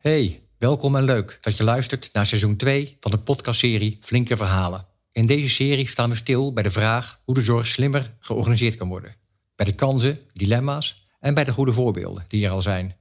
[0.00, 4.86] Hey, welkom en leuk dat je luistert naar seizoen 2 van de podcastserie Flinke Verhalen.
[5.12, 8.88] In deze serie staan we stil bij de vraag hoe de zorg slimmer georganiseerd kan
[8.88, 9.16] worden.
[9.56, 12.96] Bij de kansen, dilemma's en bij de goede voorbeelden die er al zijn.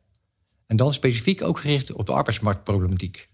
[0.67, 3.29] En dan specifiek ook gericht op de arbeidsmarktproblematiek.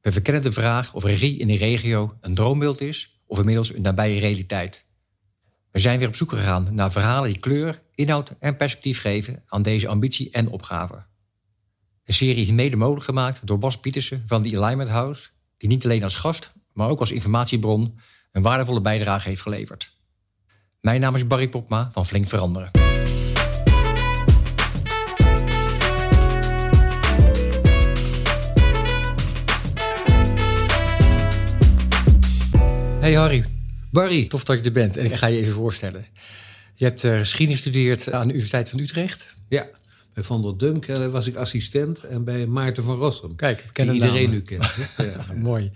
[0.00, 3.82] We verkennen de vraag of regie in de regio een droombeeld is of inmiddels een
[3.82, 4.84] nabije realiteit.
[5.70, 9.62] We zijn weer op zoek gegaan naar verhalen die kleur, inhoud en perspectief geven aan
[9.62, 11.10] deze ambitie en opgave.
[12.04, 15.84] De serie is mede mogelijk gemaakt door Bas Pietersen van The Alignment House, die niet
[15.84, 17.98] alleen als gast, maar ook als informatiebron
[18.32, 19.92] een waardevolle bijdrage heeft geleverd.
[20.80, 22.70] Mijn naam is Barry Popma van Flink Veranderen.
[33.00, 33.44] Hey Harry.
[33.90, 34.26] Barry.
[34.26, 36.06] Tof dat je er bent en ik ga je even voorstellen.
[36.74, 39.36] Je hebt uh, geschiedenis gestudeerd aan de Universiteit van Utrecht.
[39.48, 39.66] Ja.
[40.12, 43.36] Bij Van der Dunk uh, was ik assistent en bij Maarten van Rossum.
[43.36, 44.74] Kijk, die iedereen nu kent.
[44.96, 45.34] ja.
[45.36, 45.72] Mooi.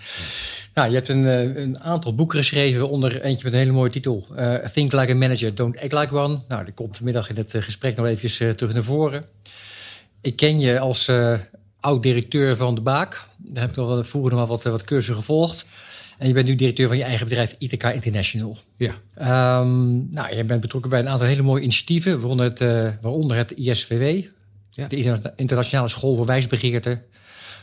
[0.75, 3.91] Nou, je hebt een, uh, een, aantal boeken geschreven, onder eentje met een hele mooie
[3.91, 4.27] titel.
[4.37, 6.41] Uh, Think Like a Manager, Don't Act Like One.
[6.49, 9.25] Nou, die komt vanmiddag in het gesprek nog even terug naar voren.
[10.21, 11.11] Ik ken je als
[11.81, 13.25] oud-directeur van De Baak.
[13.37, 15.67] Daar heb ik al vroeger nog wel wat, wat cursussen gevolgd.
[16.19, 18.57] En je bent nu directeur van je eigen bedrijf ITK International.
[18.77, 18.95] Ja.
[19.61, 23.37] Um, nou, je bent betrokken bij een aantal hele mooie initiatieven, waaronder het, uh, waaronder
[23.37, 24.25] het ISVW,
[24.71, 24.87] ja.
[24.87, 27.03] de Internationale School voor Wijsbegeerte,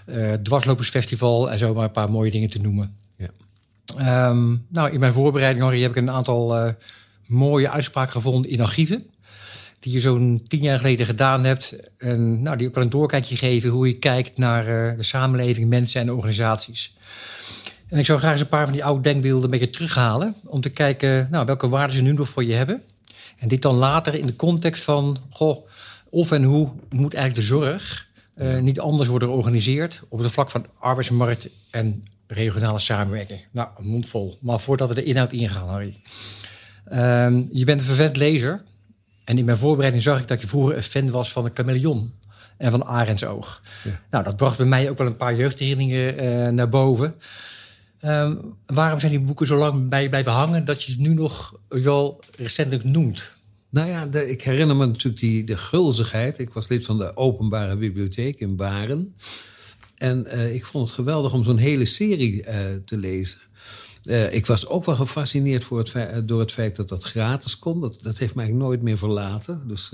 [0.05, 2.95] uh, Dwarslopersfestival en zo maar een paar mooie dingen te noemen.
[3.17, 4.29] Ja.
[4.29, 6.73] Um, nou, in mijn voorbereiding Henri, heb ik een aantal uh,
[7.27, 9.05] mooie uitspraken gevonden in archieven.
[9.79, 11.75] Die je zo'n tien jaar geleden gedaan hebt.
[11.97, 14.65] En nou, die ook wel een doorkijkje geven hoe je kijkt naar
[14.97, 16.93] de samenleving, mensen en organisaties.
[17.93, 20.35] En ik zou graag eens een paar van die oude denkbeelden een beetje terughalen.
[20.45, 22.81] Om te kijken nou, welke waarden ze nu nog voor je hebben.
[23.37, 25.17] En dit dan later in de context van...
[25.29, 25.67] Goh,
[26.09, 30.01] of en hoe moet eigenlijk de zorg uh, niet anders worden georganiseerd...
[30.09, 33.39] op het vlak van arbeidsmarkt en regionale samenwerking.
[33.51, 34.37] Nou, een mond vol.
[34.41, 36.01] Maar voordat we de inhoud ingaan, Harry.
[36.87, 38.63] Uh, je bent een vervent lezer.
[39.23, 42.13] En in mijn voorbereiding zag ik dat je vroeger een fan was van een chameleon
[42.57, 43.61] en van Arendsoog.
[43.83, 43.99] Ja.
[44.09, 47.15] Nou, dat bracht bij mij ook wel een paar jeugdherinneringen uh, naar boven...
[48.05, 51.13] Um, waarom zijn die boeken zo lang bij je blijven hangen dat je ze nu
[51.13, 53.31] nog wel recentelijk noemt?
[53.69, 56.39] Nou ja, ik herinner me natuurlijk die, de gulzigheid.
[56.39, 59.15] Ik was lid van de openbare bibliotheek in Baren.
[59.97, 62.55] En uh, ik vond het geweldig om zo'n hele serie uh,
[62.85, 63.37] te lezen.
[64.03, 67.81] Uh, ik was ook wel gefascineerd voor het door het feit dat dat gratis kon.
[67.81, 69.61] Dat, dat heeft mij nooit meer verlaten.
[69.67, 69.91] Dus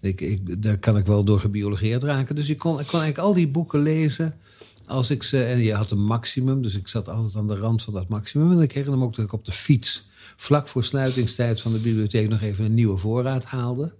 [0.00, 2.34] ik, ik, daar kan ik wel door gebiologeerd raken.
[2.34, 4.34] Dus ik ik kon eigenlijk al die boeken lezen
[4.90, 7.82] als ik ze, en je had een maximum, dus ik zat altijd aan de rand
[7.82, 8.52] van dat maximum.
[8.52, 11.78] En ik herinner me ook dat ik op de fiets, vlak voor sluitingstijd van de
[11.78, 13.92] bibliotheek, nog even een nieuwe voorraad haalde.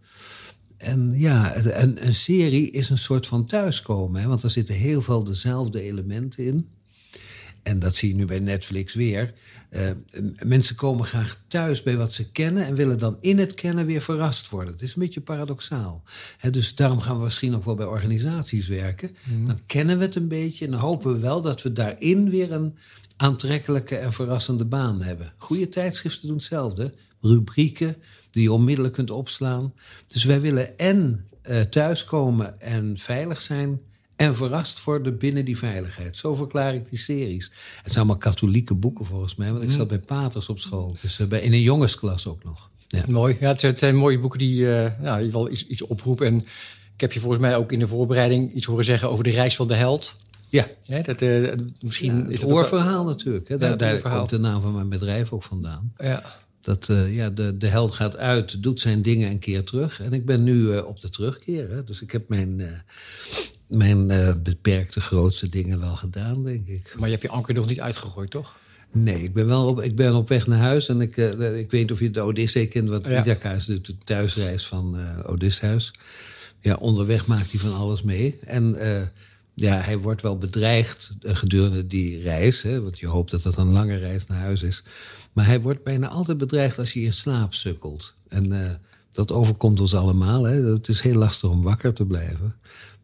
[0.76, 5.02] En ja, een, een serie is een soort van thuiskomen, hè, want er zitten heel
[5.02, 6.68] veel dezelfde elementen in.
[7.62, 9.32] En dat zie je nu bij Netflix weer.
[9.70, 9.90] Uh,
[10.42, 14.00] mensen komen graag thuis bij wat ze kennen en willen dan in het kennen weer
[14.00, 14.72] verrast worden.
[14.72, 16.02] Het is een beetje paradoxaal.
[16.38, 19.16] He, dus daarom gaan we misschien ook wel bij organisaties werken.
[19.24, 19.46] Mm.
[19.46, 22.52] Dan kennen we het een beetje en dan hopen we wel dat we daarin weer
[22.52, 22.76] een
[23.16, 25.32] aantrekkelijke en verrassende baan hebben.
[25.36, 26.94] Goede tijdschriften doen hetzelfde.
[27.20, 27.96] Rubrieken
[28.30, 29.72] die je onmiddellijk kunt opslaan.
[30.06, 33.80] Dus wij willen en uh, thuiskomen en veilig zijn
[34.20, 36.16] en verrast worden binnen die veiligheid.
[36.16, 37.50] Zo verklaar ik die series.
[37.82, 40.96] Het zijn allemaal katholieke boeken volgens mij, want ik zat bij paters op school.
[41.00, 42.70] Dus uh, bij, in een jongensklas ook nog.
[42.88, 43.04] Ja.
[43.08, 43.36] Mooi.
[43.40, 46.26] Ja, het zijn mooie boeken die uh, ja, in ieder geval iets, iets oproepen.
[46.26, 46.38] En
[46.94, 49.56] ik heb je volgens mij ook in de voorbereiding iets horen zeggen over de reis
[49.56, 50.16] van de held.
[50.48, 50.68] Ja.
[50.82, 53.48] ja dat, uh, misschien ja, het oorverhaal natuurlijk.
[53.48, 53.58] Hè.
[53.58, 55.92] Daar, daar komt de naam van mijn bedrijf ook vandaan.
[55.96, 56.22] Ja.
[56.60, 60.00] Dat uh, ja, de, de held gaat uit, doet zijn dingen een keer terug.
[60.00, 61.70] En ik ben nu uh, op de terugkeer.
[61.70, 61.84] Hè.
[61.84, 62.82] Dus ik heb mijn,
[63.70, 64.06] uh, mijn
[64.42, 66.94] beperkte grootste dingen wel gedaan, denk ik.
[66.96, 68.58] Maar je hebt je anker nog niet uitgegooid, toch?
[68.92, 70.88] Nee, ik ben wel op, ik ben op weg naar huis.
[70.88, 73.20] En ik, ik weet niet of je de Odyssee kent, wat ja.
[73.20, 75.92] Ithaca doet, de thuisreis van Odysseus.
[76.60, 78.38] Ja, onderweg maakt hij van alles mee.
[78.44, 78.76] En
[79.54, 82.62] ja, hij wordt wel bedreigd gedurende die reis.
[82.62, 84.82] Hè, want je hoopt dat dat een lange reis naar huis is.
[85.32, 88.14] Maar hij wordt bijna altijd bedreigd als hij in slaap sukkelt.
[88.28, 88.70] En uh,
[89.12, 90.44] dat overkomt ons allemaal.
[90.44, 90.54] Hè.
[90.54, 92.54] Het is heel lastig om wakker te blijven.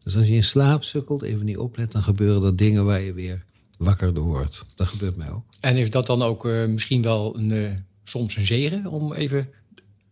[0.07, 1.91] Dus als je in slaap sukkelt, even niet oplet...
[1.91, 3.43] dan gebeuren er dingen waar je weer
[3.77, 4.65] wakker door wordt.
[4.75, 5.43] Dat gebeurt mij ook.
[5.59, 7.71] En is dat dan ook uh, misschien wel een, uh,
[8.03, 8.85] soms een zegen...
[8.85, 9.49] om even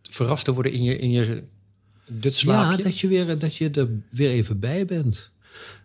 [0.02, 1.42] verrast te worden in je, in je
[2.10, 2.76] dutslaapje?
[2.76, 5.30] Ja, dat je, weer, dat je er weer even bij bent.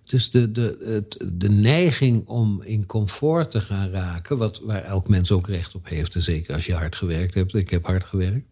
[0.04, 5.08] Dus de, de, het, de neiging om in comfort te gaan raken, wat, waar elk
[5.08, 8.04] mens ook recht op heeft, en zeker als je hard gewerkt hebt, ik heb hard
[8.04, 8.48] gewerkt,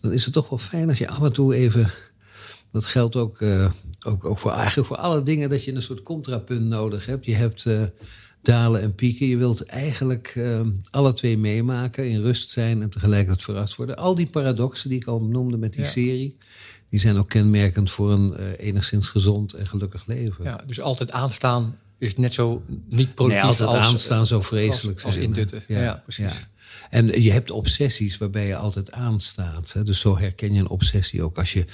[0.00, 1.92] dan is het toch wel fijn als je af en toe even
[2.74, 3.70] Dat geldt ook, uh,
[4.04, 7.24] ook, ook voor, eigenlijk voor alle dingen dat je een soort contrapunt nodig hebt.
[7.24, 7.82] Je hebt uh,
[8.42, 9.26] dalen en pieken.
[9.26, 10.60] Je wilt eigenlijk uh,
[10.90, 13.96] alle twee meemaken, in rust zijn en tegelijkertijd verrast worden.
[13.96, 15.88] Al die paradoxen die ik al noemde met die ja.
[15.88, 16.36] serie,
[16.90, 20.44] die zijn ook kenmerkend voor een enigszins gezond en gelukkig leven.
[20.44, 24.96] Ja, dus altijd aanstaan is net zo niet productief nee, altijd als, aanstaan zo vreselijk
[24.96, 25.64] als, als indutten.
[25.66, 26.46] Ja, ja, precies.
[26.90, 29.72] En je hebt obsessies waarbij je altijd aanstaat.
[29.72, 29.82] Hè?
[29.82, 31.38] Dus zo herken je een obsessie ook.
[31.38, 31.64] Als je,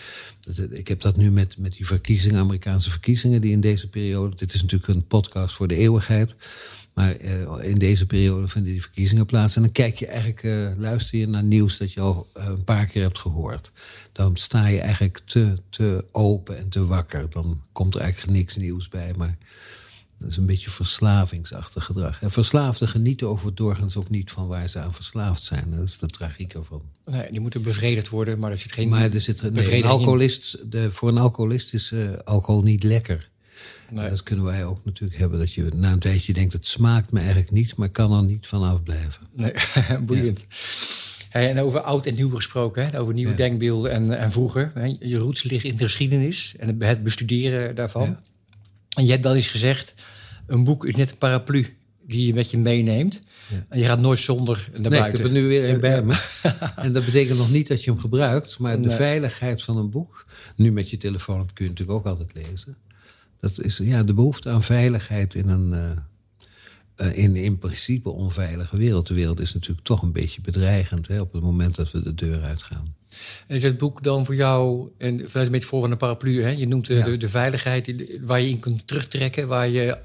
[0.71, 4.37] ik heb dat nu met, met die verkiezingen, Amerikaanse verkiezingen, die in deze periode.
[4.37, 6.35] Dit is natuurlijk een podcast voor de eeuwigheid.
[6.95, 9.57] Maar uh, in deze periode vinden die verkiezingen plaats.
[9.57, 12.65] En dan kijk je eigenlijk, uh, luister je naar nieuws dat je al uh, een
[12.65, 13.73] paar keer hebt gehoord.
[14.13, 17.31] Dan sta je eigenlijk te, te open en te wakker.
[17.31, 19.15] Dan komt er eigenlijk niks nieuws bij.
[19.17, 19.37] Maar
[20.21, 22.23] dat is een beetje verslavingsachtig gedrag.
[22.23, 25.75] En verslaafden genieten over doorgaans ook niet van waar ze aan verslaafd zijn.
[25.77, 26.83] Dat is de tragiek ervan.
[27.05, 30.71] Nee, die moeten bevredigd worden, maar er zit geen Maar er zit nee, een alcoholist,
[30.71, 33.31] de, voor een alcoholist is uh, alcohol niet lekker.
[33.91, 34.09] Nee.
[34.09, 35.39] Dat kunnen wij ook natuurlijk hebben.
[35.39, 38.47] Dat je na een tijdje denkt, het smaakt me eigenlijk niet, maar kan er niet
[38.47, 39.27] vanaf blijven.
[39.33, 39.53] Nee,
[40.07, 40.47] boeiend.
[40.49, 40.57] Ja.
[41.31, 43.01] Hey, en over oud en nieuw gesproken, hè?
[43.01, 43.37] over nieuwe ja.
[43.37, 44.71] denkbeelden en, en vroeger.
[44.75, 44.95] Hè?
[45.01, 48.03] Je roots liggen in de geschiedenis en het bestuderen daarvan.
[48.03, 48.21] Ja.
[48.97, 49.95] En je hebt wel eens gezegd,
[50.47, 51.77] een boek is net een paraplu
[52.11, 53.23] die je met je meeneemt.
[53.51, 53.67] Ja.
[53.69, 55.11] En je gaat nooit zonder naar nee, buiten.
[55.11, 56.23] ik heb er nu weer een bij me.
[56.77, 58.59] en dat betekent nog niet dat je hem gebruikt.
[58.59, 60.27] Maar de veiligheid van een boek...
[60.57, 62.77] Nu met je telefoon kun je natuurlijk ook altijd lezen.
[63.41, 65.73] Dat is ja, de behoefte aan veiligheid in een...
[65.73, 69.07] Uh, uh, in, in principe onveilige wereld.
[69.07, 71.09] De wereld is natuurlijk toch een beetje bedreigend...
[71.09, 72.95] Hè, op het moment dat we de deur uitgaan.
[73.49, 76.51] Is het boek dan voor jou, en vanuit een metafoor van een paraplu, hè?
[76.51, 77.05] je noemt de, ja.
[77.05, 79.99] de, de, veiligheid waar je in kunt terugtrekken, waar je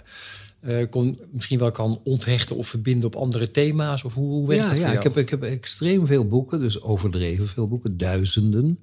[0.66, 4.04] uh, kon, misschien wel kan onthechten of verbinden op andere thema's?
[4.04, 5.08] Of hoe, hoe werkt ja, dat voor ja, jou?
[5.08, 8.80] Ik heb, ik heb extreem veel boeken, dus overdreven veel boeken, duizenden.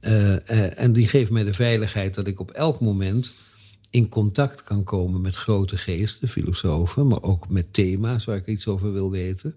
[0.00, 3.32] Uh, uh, en die geven mij de veiligheid dat ik op elk moment
[3.90, 8.66] in contact kan komen met grote geesten, filosofen, maar ook met thema's waar ik iets
[8.66, 9.54] over wil weten.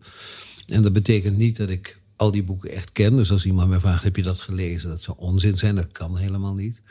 [0.67, 3.15] En dat betekent niet dat ik al die boeken echt ken.
[3.15, 4.89] Dus als iemand mij vraagt, heb je dat gelezen?
[4.89, 6.81] Dat zou onzin zijn, dat kan helemaal niet.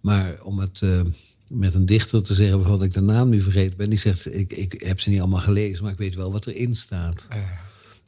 [0.00, 1.00] Maar om het uh,
[1.46, 3.90] met een dichter te zeggen waarvan ik de naam nu vergeten ben...
[3.90, 6.74] die zegt, ik, ik heb ze niet allemaal gelezen, maar ik weet wel wat erin
[6.74, 7.26] staat.
[7.32, 7.38] Uh.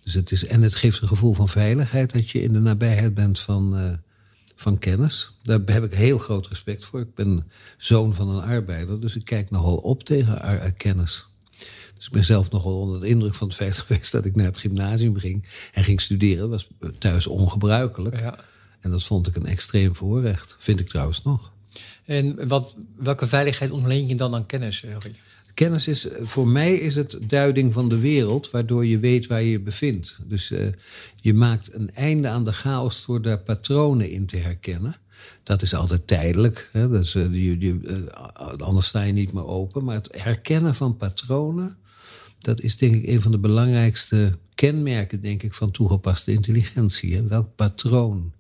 [0.05, 2.13] Dus het is, en het geeft een gevoel van veiligheid...
[2.13, 3.93] dat je in de nabijheid bent van, uh,
[4.57, 5.37] van kennis.
[5.43, 7.01] Daar heb ik heel groot respect voor.
[7.01, 11.27] Ik ben zoon van een arbeider, dus ik kijk nogal op tegen kennis.
[12.03, 14.47] Dus ik ben zelf nogal onder de indruk van het feit geweest dat ik naar
[14.47, 16.51] het gymnasium ging en ging studeren.
[16.51, 18.19] Dat was thuis ongebruikelijk.
[18.21, 18.39] Ja.
[18.81, 20.57] En dat vond ik een extreem voorrecht.
[20.59, 21.53] Vind ik trouwens nog.
[22.05, 25.15] En wat, welke veiligheid ontleen je dan aan kennis, Harry?
[25.55, 29.51] Kennis is, voor mij is het duiding van de wereld, waardoor je weet waar je
[29.51, 30.19] je bevindt.
[30.25, 30.67] Dus uh,
[31.17, 34.97] je maakt een einde aan de chaos door daar patronen in te herkennen.
[35.43, 36.69] Dat is altijd tijdelijk.
[36.73, 36.89] Hè?
[36.89, 39.85] Dat is, uh, je, je, uh, anders sta je niet meer open.
[39.85, 41.77] Maar het herkennen van patronen,
[42.43, 47.15] dat is denk ik een van de belangrijkste kenmerken, denk ik, van toegepaste intelligentie.
[47.15, 47.27] Hè?
[47.27, 48.33] Welk patroon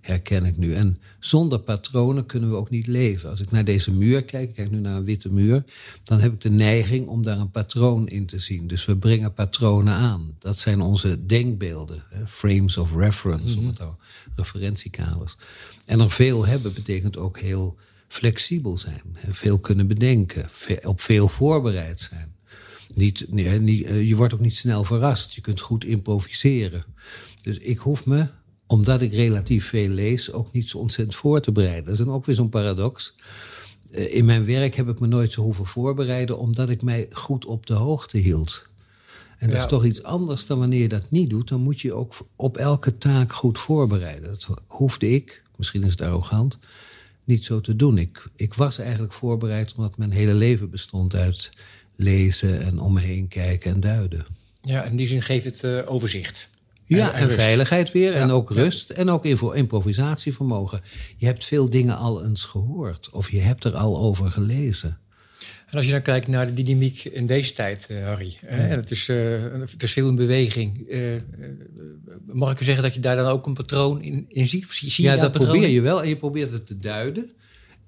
[0.00, 0.74] herken ik nu?
[0.74, 3.30] En zonder patronen kunnen we ook niet leven.
[3.30, 5.64] Als ik naar deze muur kijk, ik kijk nu naar een witte muur,
[6.04, 8.66] dan heb ik de neiging om daar een patroon in te zien.
[8.66, 10.36] Dus we brengen patronen aan.
[10.38, 12.26] Dat zijn onze denkbeelden, hè?
[12.26, 13.80] frames of reference, om het
[14.34, 15.36] referentiekaders.
[15.84, 17.76] En er veel hebben betekent ook heel
[18.08, 19.34] flexibel zijn, hè?
[19.34, 20.48] veel kunnen bedenken,
[20.82, 22.36] op veel voorbereid zijn.
[22.94, 25.32] Niet, nee, niet, je wordt ook niet snel verrast.
[25.32, 26.84] Je kunt goed improviseren.
[27.42, 28.28] Dus ik hoef me,
[28.66, 31.84] omdat ik relatief veel lees, ook niet zo ontzettend voor te bereiden.
[31.84, 33.14] Dat is dan ook weer zo'n paradox.
[33.90, 37.66] In mijn werk heb ik me nooit zo hoeven voorbereiden, omdat ik mij goed op
[37.66, 38.68] de hoogte hield.
[39.38, 39.62] En dat ja.
[39.62, 41.48] is toch iets anders dan wanneer je dat niet doet.
[41.48, 44.28] Dan moet je ook op elke taak goed voorbereiden.
[44.28, 46.58] Dat hoefde ik, misschien is het arrogant,
[47.24, 47.98] niet zo te doen.
[47.98, 51.50] Ik, ik was eigenlijk voorbereid omdat mijn hele leven bestond uit
[51.98, 54.26] lezen en om me heen kijken en duiden.
[54.62, 56.48] Ja, in die zin geeft het uh, overzicht.
[56.84, 58.12] Ja, en, en veiligheid weer.
[58.12, 58.90] Ja, en ook rust.
[58.90, 59.24] En ook
[59.54, 60.82] improvisatievermogen.
[61.16, 63.10] Je hebt veel dingen al eens gehoord.
[63.12, 64.98] Of je hebt er al over gelezen.
[65.66, 68.36] En als je dan kijkt naar de dynamiek in deze tijd, uh, Harry.
[68.42, 68.48] Ja.
[68.48, 70.88] Het is, uh, het is veel in beweging.
[70.88, 71.12] Uh,
[72.26, 74.64] mag ik zeggen dat je daar dan ook een patroon in, in ziet?
[74.64, 75.50] Of zie, zie ja, je dat patroon?
[75.50, 76.02] probeer je wel.
[76.02, 77.30] En je probeert het te duiden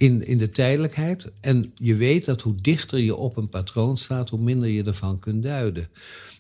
[0.00, 1.26] in, in de tijdelijkheid.
[1.40, 5.18] En je weet dat hoe dichter je op een patroon staat, hoe minder je ervan
[5.18, 5.88] kunt duiden.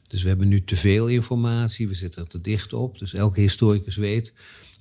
[0.08, 2.98] Dus we hebben nu te veel informatie, we zitten er te dicht op.
[2.98, 4.32] Dus elke historicus weet,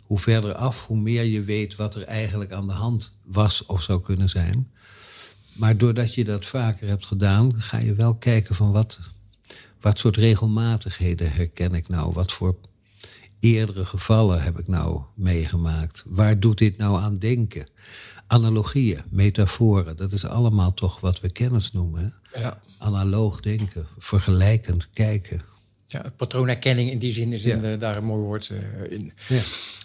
[0.04, 3.82] hoe verder af, hoe meer je weet wat er eigenlijk aan de hand was of
[3.82, 4.72] zou kunnen zijn.
[5.54, 9.00] Maar doordat je dat vaker hebt gedaan, ga je wel kijken van wat,
[9.82, 12.14] wat soort regelmatigheden herken ik nou?
[12.14, 12.56] Wat voor
[13.40, 16.04] eerdere gevallen heb ik nou meegemaakt?
[16.08, 17.68] Waar doet dit nou aan denken?
[18.32, 19.98] Analogieën, metaforen.
[19.98, 22.14] Dat is allemaal toch wat we kennis noemen.
[22.34, 22.62] Ja.
[22.78, 25.42] Analoog denken, vergelijkend kijken.
[25.86, 29.14] Ja, patroonherkenning in die zin is in de, daar een mooi woord uh, in.
[29.28, 29.40] Ja.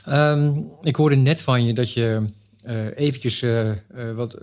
[0.05, 2.23] Ehm, ik hoorde net van je dat je
[2.67, 3.71] uh, eventjes uh,
[4.15, 4.39] wat,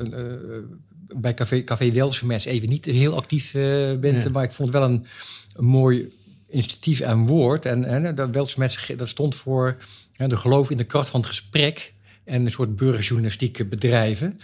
[1.15, 3.51] bij Café, Café even niet heel actief
[3.99, 4.23] bent.
[4.23, 4.29] Ja.
[4.29, 5.05] Maar ik vond het wel een,
[5.53, 6.13] een mooi
[6.49, 7.65] initiatief en woord.
[7.65, 9.77] En, en dat Welsmets dat stond voor
[10.17, 11.93] de geloof in de kracht van het gesprek
[12.23, 14.39] en een soort burgerjournalistieke bedrijven.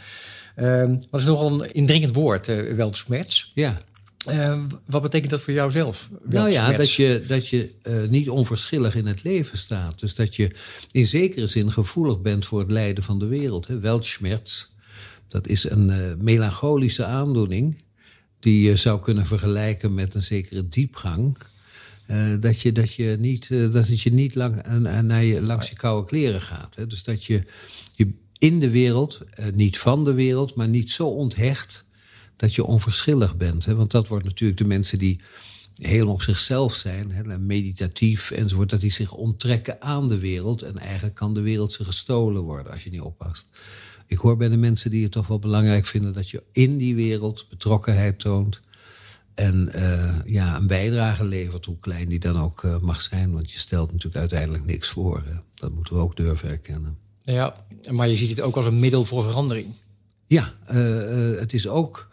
[0.55, 3.22] Um, maar dat is nogal een indringend woord, uh.
[3.53, 3.77] Ja.
[4.29, 6.10] Uh, wat betekent dat voor jou zelf?
[6.24, 10.00] Nou ja, dat je, dat je uh, niet onverschillig in het leven staat.
[10.00, 10.51] Dus dat je
[10.91, 13.67] in zekere zin gevoelig bent voor het lijden van de wereld.
[13.67, 14.65] Weltschmerz,
[15.27, 17.84] dat is een uh, melancholische aandoening...
[18.39, 21.38] die je zou kunnen vergelijken met een zekere diepgang...
[22.07, 25.41] Uh, dat, je, dat, je niet, uh, dat het je niet lang, uh, naar je,
[25.41, 26.75] langs je koude kleren gaat.
[26.75, 26.87] Hè?
[26.87, 27.43] Dus dat je,
[27.95, 29.21] je in de wereld,
[29.53, 31.85] niet van de wereld, maar niet zo onthecht
[32.35, 33.65] dat je onverschillig bent.
[33.65, 33.75] Hè?
[33.75, 35.19] Want dat wordt natuurlijk de mensen die
[35.81, 40.61] helemaal op zichzelf zijn, hè, meditatief enzovoort, dat die zich onttrekken aan de wereld.
[40.61, 43.49] En eigenlijk kan de wereld ze gestolen worden als je niet oppast.
[44.07, 46.95] Ik hoor bij de mensen die het toch wel belangrijk vinden dat je in die
[46.95, 48.61] wereld betrokkenheid toont.
[49.38, 53.34] En uh, ja, een bijdrage levert, hoe klein die dan ook uh, mag zijn.
[53.34, 55.24] Want je stelt natuurlijk uiteindelijk niks voor.
[55.25, 55.36] Hè.
[55.53, 56.98] Dat moeten we ook durven erkennen.
[57.24, 59.67] Ja, maar je ziet het ook als een middel voor verandering.
[60.27, 62.10] Ja, uh, het is ook.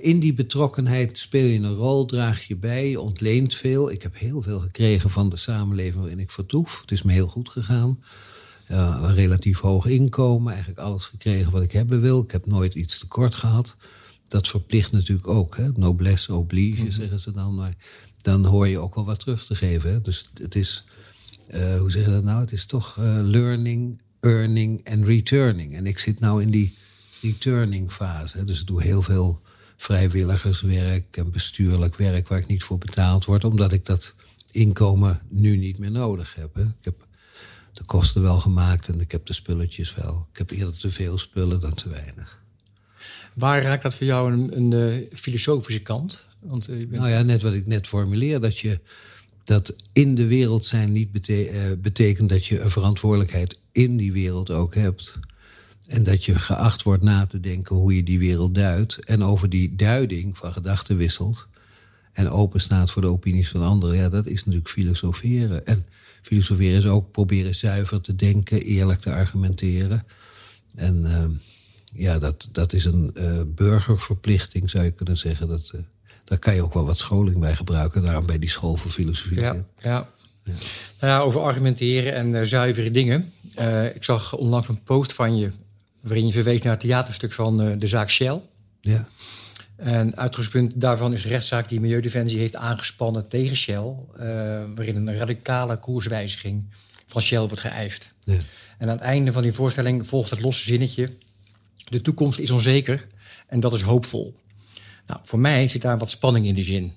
[0.00, 3.90] in die betrokkenheid speel je een rol, draag je bij, je ontleent veel.
[3.90, 6.80] Ik heb heel veel gekregen van de samenleving waarin ik vertoef.
[6.80, 8.02] Het is me heel goed gegaan.
[8.66, 12.22] een relatief hoog inkomen, eigenlijk alles gekregen wat ik hebben wil.
[12.22, 13.76] Ik heb nooit iets tekort gehad
[14.28, 15.56] dat verplicht natuurlijk ook.
[15.56, 15.70] Hè?
[15.74, 16.90] Noblesse oblige, mm-hmm.
[16.90, 17.54] zeggen ze dan.
[17.54, 17.74] Maar
[18.22, 19.90] dan hoor je ook wel wat terug te geven.
[19.90, 20.00] Hè?
[20.00, 20.84] Dus het is,
[21.54, 22.40] uh, hoe zeg je dat nou?
[22.40, 25.74] Het is toch uh, learning, earning en returning.
[25.74, 26.74] En ik zit nou in die
[27.22, 28.36] returning fase.
[28.36, 28.44] Hè?
[28.44, 29.40] Dus ik doe heel veel
[29.76, 33.44] vrijwilligerswerk en bestuurlijk werk waar ik niet voor betaald word.
[33.44, 34.14] Omdat ik dat
[34.50, 36.54] inkomen nu niet meer nodig heb.
[36.54, 36.62] Hè?
[36.62, 37.06] Ik heb
[37.72, 40.26] de kosten wel gemaakt en ik heb de spulletjes wel.
[40.32, 42.42] Ik heb eerder te veel spullen dan te weinig.
[43.38, 46.26] Waar raakt dat voor jou een, een, een filosofische kant?
[46.40, 46.90] Want, bent...
[46.90, 48.80] Nou ja, net wat ik net formuleer, dat je
[49.44, 51.46] dat in de wereld zijn niet uh,
[51.78, 55.12] betekent dat je een verantwoordelijkheid in die wereld ook hebt.
[55.86, 58.98] En dat je geacht wordt na te denken hoe je die wereld duidt.
[59.04, 61.46] En over die duiding van gedachten wisselt.
[62.12, 63.96] En open staat voor de opinies van anderen.
[63.96, 65.66] Ja, dat is natuurlijk filosoferen.
[65.66, 65.86] En
[66.22, 70.04] filosoferen is ook proberen zuiver te denken, eerlijk te argumenteren.
[70.74, 71.24] En uh,
[71.94, 75.48] ja, dat, dat is een uh, burgerverplichting, zou je kunnen zeggen.
[75.48, 75.80] Dat, uh,
[76.24, 78.02] daar kan je ook wel wat scholing bij gebruiken.
[78.02, 79.40] Daarom bij die school voor filosofie.
[79.40, 80.08] Ja, ja.
[80.42, 80.54] ja.
[81.00, 83.32] Nou ja, over argumenteren en uh, zuivere dingen.
[83.94, 85.50] ik zag onlangs een post van je...
[86.00, 88.40] waarin je verwees naar het theaterstuk van de zaak Shell.
[88.80, 89.08] Ja.
[89.76, 93.94] En uitgangspunt daarvan is de rechtszaak die Milieudefensie heeft aangespannen tegen Shell...
[94.74, 96.64] waarin een radicale koerswijziging
[97.06, 98.12] van Shell wordt geëist.
[98.20, 98.38] Ja.
[98.78, 101.10] En aan het einde van die voorstelling volgt het losse zinnetje...
[101.88, 103.06] De toekomst is onzeker
[103.46, 104.36] en dat is hoopvol.
[105.06, 106.92] Nou, voor mij zit daar wat spanning in die zin.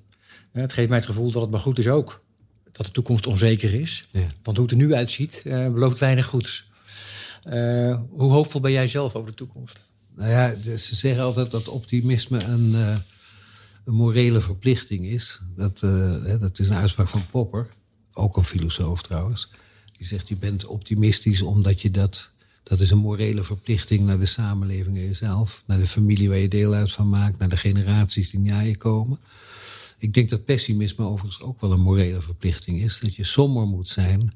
[0.52, 2.24] Het geeft mij het gevoel dat het maar goed is ook.
[2.72, 4.08] Dat de toekomst onzeker is.
[4.12, 4.28] Ja.
[4.44, 6.70] Want hoe het er nu uitziet, uh, belooft weinig goeds.
[7.48, 9.82] Uh, hoe hoopvol ben jij zelf over de toekomst?
[10.16, 12.98] Nou ja, ze zeggen altijd dat optimisme een, uh,
[13.86, 15.40] een morele verplichting is.
[15.56, 15.80] Dat,
[16.40, 17.68] dat is een uitspraak van Popper,
[18.14, 19.50] ook een filosoof trouwens.
[19.98, 22.31] Die zegt, je bent optimistisch omdat je dat
[22.64, 25.64] dat is een morele verplichting naar de samenleving en jezelf.
[25.66, 27.40] Naar de familie waar je deel uit van maakt.
[27.40, 29.20] Naar de generaties die na je komen.
[29.98, 33.00] Ik denk dat pessimisme overigens ook wel een morele verplichting is.
[33.00, 34.34] Dat je somber moet zijn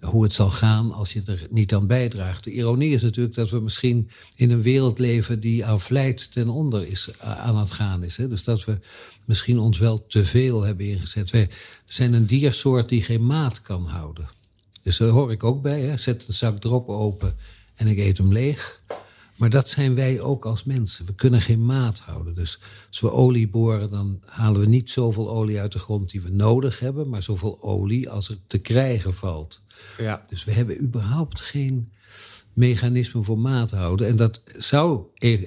[0.00, 2.44] hoe het zal gaan als je er niet aan bijdraagt.
[2.44, 6.48] De ironie is natuurlijk dat we misschien in een wereld leven die aan vlijt ten
[6.48, 8.16] onder is, aan het gaan is.
[8.16, 8.28] Hè?
[8.28, 8.78] Dus dat we
[9.24, 11.30] misschien ons wel te veel hebben ingezet.
[11.30, 11.48] Wij
[11.84, 14.28] zijn een diersoort die geen maat kan houden.
[14.82, 15.80] Dus daar hoor ik ook bij.
[15.80, 15.96] Hè?
[15.96, 17.36] Zet een zak drop open
[17.74, 18.82] en ik eet hem leeg.
[19.36, 21.06] Maar dat zijn wij ook als mensen.
[21.06, 22.34] We kunnen geen maat houden.
[22.34, 22.58] Dus
[22.88, 26.30] als we olie boren, dan halen we niet zoveel olie uit de grond die we
[26.30, 29.60] nodig hebben, maar zoveel olie als er te krijgen valt.
[29.98, 30.24] Ja.
[30.28, 31.92] Dus we hebben überhaupt geen
[32.52, 34.06] mechanisme voor maat houden.
[34.06, 35.46] En dat zou e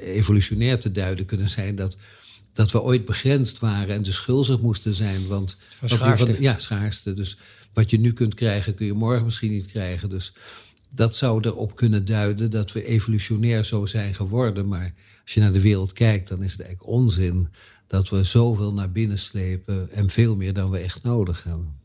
[0.00, 1.96] evolutionair te duiden kunnen zijn dat,
[2.52, 5.26] dat we ooit begrensd waren en dus schuldig moesten zijn.
[5.26, 6.34] Want van schaarste.
[6.34, 7.14] Van, ja, schaarste.
[7.14, 7.36] Dus
[7.72, 10.10] wat je nu kunt krijgen, kun je morgen misschien niet krijgen.
[10.10, 10.32] Dus
[10.94, 14.68] dat zou erop kunnen duiden dat we evolutionair zo zijn geworden.
[14.68, 17.48] Maar als je naar de wereld kijkt, dan is het eigenlijk onzin
[17.86, 21.80] dat we zoveel naar binnen slepen en veel meer dan we echt nodig hebben.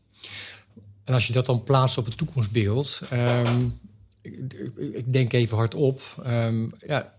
[1.04, 3.02] En als je dat dan plaatst op het toekomstbeeld.
[3.14, 3.80] Um,
[4.22, 4.56] ik,
[4.94, 6.02] ik denk even hardop.
[6.28, 7.14] Um, ja,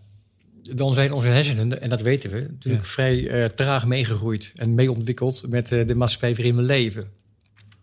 [0.61, 5.43] dan zijn onze hersenen, en dat weten we, natuurlijk vrij uh, traag meegegroeid en meeontwikkeld
[5.47, 7.07] met uh, de maatschappij waarin we leven.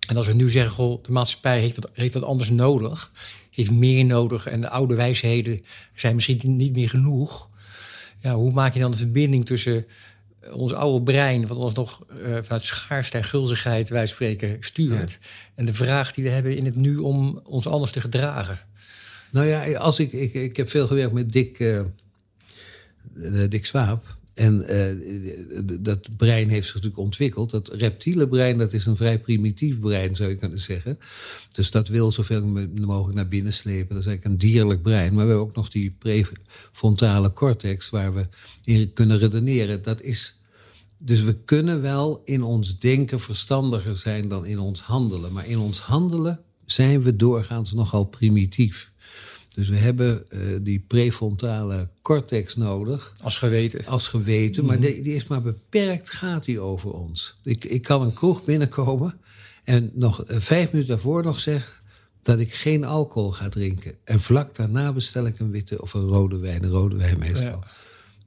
[0.07, 3.13] En als we nu zeggen, goh, de maatschappij heeft wat, heeft wat anders nodig,
[3.51, 7.49] heeft meer nodig en de oude wijsheden zijn misschien niet meer genoeg.
[8.21, 9.87] Ja, hoe maak je dan de verbinding tussen
[10.53, 15.19] ons oude brein, wat ons nog uh, vanuit schaarste en gulzigheid, wij spreken, stuurt.
[15.55, 18.59] En de vraag die we hebben in het nu om ons anders te gedragen.
[19.31, 21.81] Nou ja, als ik, ik, ik heb veel gewerkt met Dick, uh,
[23.49, 24.16] Dick Swaap.
[24.37, 27.51] En uh, dat brein heeft zich natuurlijk ontwikkeld.
[27.51, 30.99] Dat reptiele brein, dat is een vrij primitief brein, zou je kunnen zeggen.
[31.53, 33.95] Dus dat wil zoveel mogelijk naar binnen slepen.
[33.95, 35.15] Dat is eigenlijk een dierlijk brein.
[35.15, 38.27] Maar we hebben ook nog die prefrontale cortex, waar we
[38.65, 39.83] in kunnen redeneren.
[39.83, 40.41] Dat is
[40.99, 45.33] dus we kunnen wel in ons denken verstandiger zijn dan in ons handelen.
[45.33, 48.91] Maar in ons handelen zijn we doorgaans nogal primitief.
[49.57, 53.13] Dus we hebben uh, die prefrontale cortex nodig.
[53.23, 53.87] Als geweten.
[53.87, 54.87] Als geweten, maar mhm.
[54.87, 57.37] die, die, is maar beperkt, gaat die over ons.
[57.43, 59.15] Ik, ik kan een kroeg binnenkomen
[59.65, 61.73] en nog uh, vijf minuten daarvoor nog zeggen
[62.23, 63.95] dat ik geen alcohol ga drinken.
[64.05, 67.65] En vlak daarna bestel ik een witte of een rode wijn, een rode wijn meestal.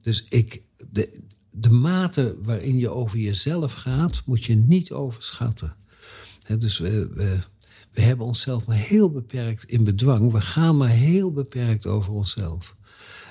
[0.00, 1.20] Dus ik, de,
[1.50, 5.76] de mate waarin je over jezelf gaat, moet je niet overschatten.
[6.58, 7.38] dus we, we,
[7.92, 10.32] we, hebben onszelf maar heel beperkt in bedwang.
[10.32, 12.76] We gaan maar heel beperkt over onszelf.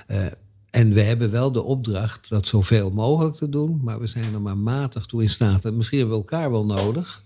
[0.08, 0.26] Uh,
[0.70, 4.42] en we hebben wel de opdracht dat zoveel mogelijk te doen, maar we zijn er
[4.42, 5.66] maar matig toe in staat.
[5.66, 7.24] En misschien hebben we elkaar wel nodig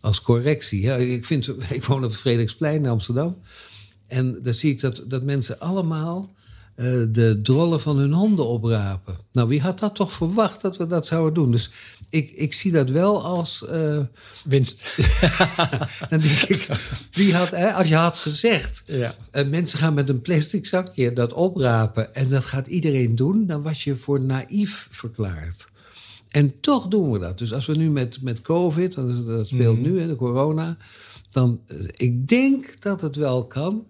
[0.00, 1.12] als correctie.
[1.12, 3.36] Ik, vind, ik woon op het Frederiksplein in Amsterdam.
[4.06, 6.34] En daar zie ik dat, dat mensen allemaal
[6.76, 9.16] de drollen van hun honden oprapen.
[9.32, 11.50] Nou, wie had dat toch verwacht dat we dat zouden doen?
[11.50, 11.70] Dus
[12.10, 13.64] ik, ik zie dat wel als.
[13.72, 14.00] Uh,
[14.44, 14.96] Winst.
[16.10, 16.68] dan denk ik,
[17.12, 18.82] wie had, hè, als je had gezegd.
[18.86, 19.14] Ja.
[19.32, 22.14] Uh, mensen gaan met een plastic zakje dat oprapen.
[22.14, 23.46] en dat gaat iedereen doen.
[23.46, 25.68] dan was je voor naïef verklaard.
[26.28, 27.38] En toch doen we dat.
[27.38, 29.82] Dus als we nu met, met COVID, dat, dat speelt mm.
[29.82, 30.76] nu, hè, de corona.
[31.30, 31.60] dan.
[31.96, 33.86] ik denk dat het wel kan.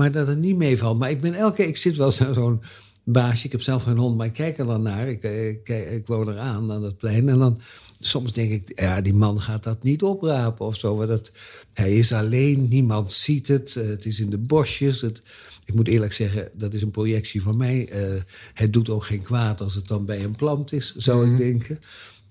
[0.00, 0.98] Maar dat het niet meevalt.
[0.98, 2.62] Maar ik ben elke keer, ik zit wel zo'n
[3.04, 3.46] baasje.
[3.46, 5.08] Ik heb zelf geen hond, maar ik kijk er dan naar.
[5.08, 7.28] Ik, ik, ik woon er aan, aan het plein.
[7.28, 7.60] En dan
[7.98, 11.06] soms denk ik, ja, die man gaat dat niet oprapen of zo.
[11.06, 11.32] Dat,
[11.72, 13.76] hij is alleen, niemand ziet het.
[13.76, 15.00] Eh, het is in de bosjes.
[15.00, 15.22] Het,
[15.64, 17.88] ik moet eerlijk zeggen, dat is een projectie van mij.
[17.92, 18.20] Uh,
[18.54, 21.38] het doet ook geen kwaad als het dan bij een plant is, zou ik mhm.
[21.38, 21.80] denken.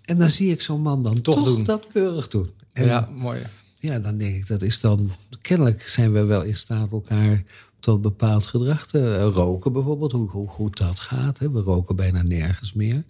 [0.06, 1.64] En dan zie ik zo'n man dan toch, toch doen.
[1.64, 2.50] dat keurig doen.
[2.74, 3.40] ja, mooi
[3.80, 5.12] ja, dan denk ik, dat is dan...
[5.42, 7.44] Kennelijk zijn we wel in staat elkaar
[7.80, 10.12] tot bepaald gedrag te eh, roken bijvoorbeeld.
[10.12, 11.40] Hoe, hoe goed dat gaat.
[11.40, 11.52] Hè?
[11.52, 13.04] We roken bijna nergens meer.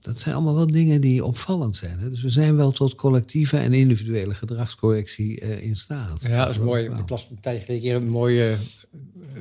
[0.00, 1.98] Dat zijn allemaal wel dingen die opvallend zijn.
[1.98, 2.10] Hè?
[2.10, 6.22] Dus we zijn wel tot collectieve en individuele gedragscorrectie uh, in staat.
[6.22, 6.84] Ja, dat is mooi.
[6.84, 8.58] Ik las een tijdje geleden een mooi uh,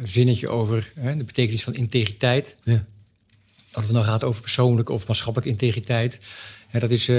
[0.03, 2.57] zinnetje over hè, de betekenis van integriteit.
[2.63, 2.85] Ja.
[3.71, 6.19] Als het nou gaat over persoonlijke of maatschappelijke integriteit.
[6.67, 7.11] Hè, dat is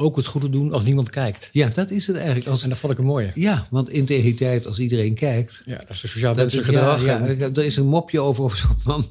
[0.00, 1.48] ook het goede doen als niemand kijkt.
[1.52, 2.46] Ja, dat is het eigenlijk.
[2.46, 2.62] Als...
[2.62, 3.32] En dat vond ik een mooie.
[3.34, 5.62] Ja, want integriteit als iedereen kijkt.
[5.66, 7.04] Ja, dat is de sociaal wenselijke gedrag.
[7.04, 9.06] Ja, er is een mopje over, over zo'n man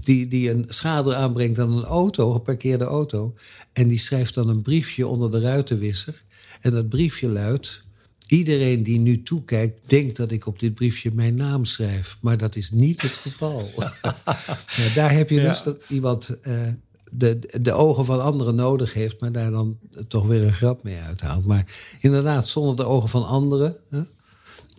[0.00, 3.34] die, die een schade aanbrengt aan een auto, een geparkeerde auto.
[3.72, 6.22] En die schrijft dan een briefje onder de ruitenwisser.
[6.60, 7.82] En dat briefje luidt...
[8.26, 12.16] Iedereen die nu toekijkt, denkt dat ik op dit briefje mijn naam schrijf.
[12.20, 13.70] Maar dat is niet het geval.
[14.76, 16.68] ja, daar heb je dus dat iemand uh,
[17.16, 20.98] de, de ogen van anderen nodig heeft, maar daar dan toch weer een grap mee
[20.98, 21.44] uithaalt.
[21.44, 21.66] Maar
[22.00, 24.02] inderdaad, zonder de ogen van anderen, hè,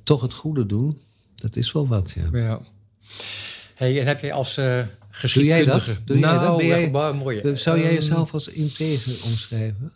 [0.04, 1.00] toch het goede doen,
[1.36, 2.12] dat is wel wat.
[2.16, 2.40] Ja.
[2.40, 2.60] ja.
[3.76, 5.66] Hey, en heb jij als uh, geschiedkundige...
[5.66, 6.08] Doe jij dat?
[6.08, 6.58] Doe nou, jij dat?
[6.58, 7.58] Ben jij, mooi.
[7.58, 9.92] Zou jij ehm, jezelf als integer omschrijven?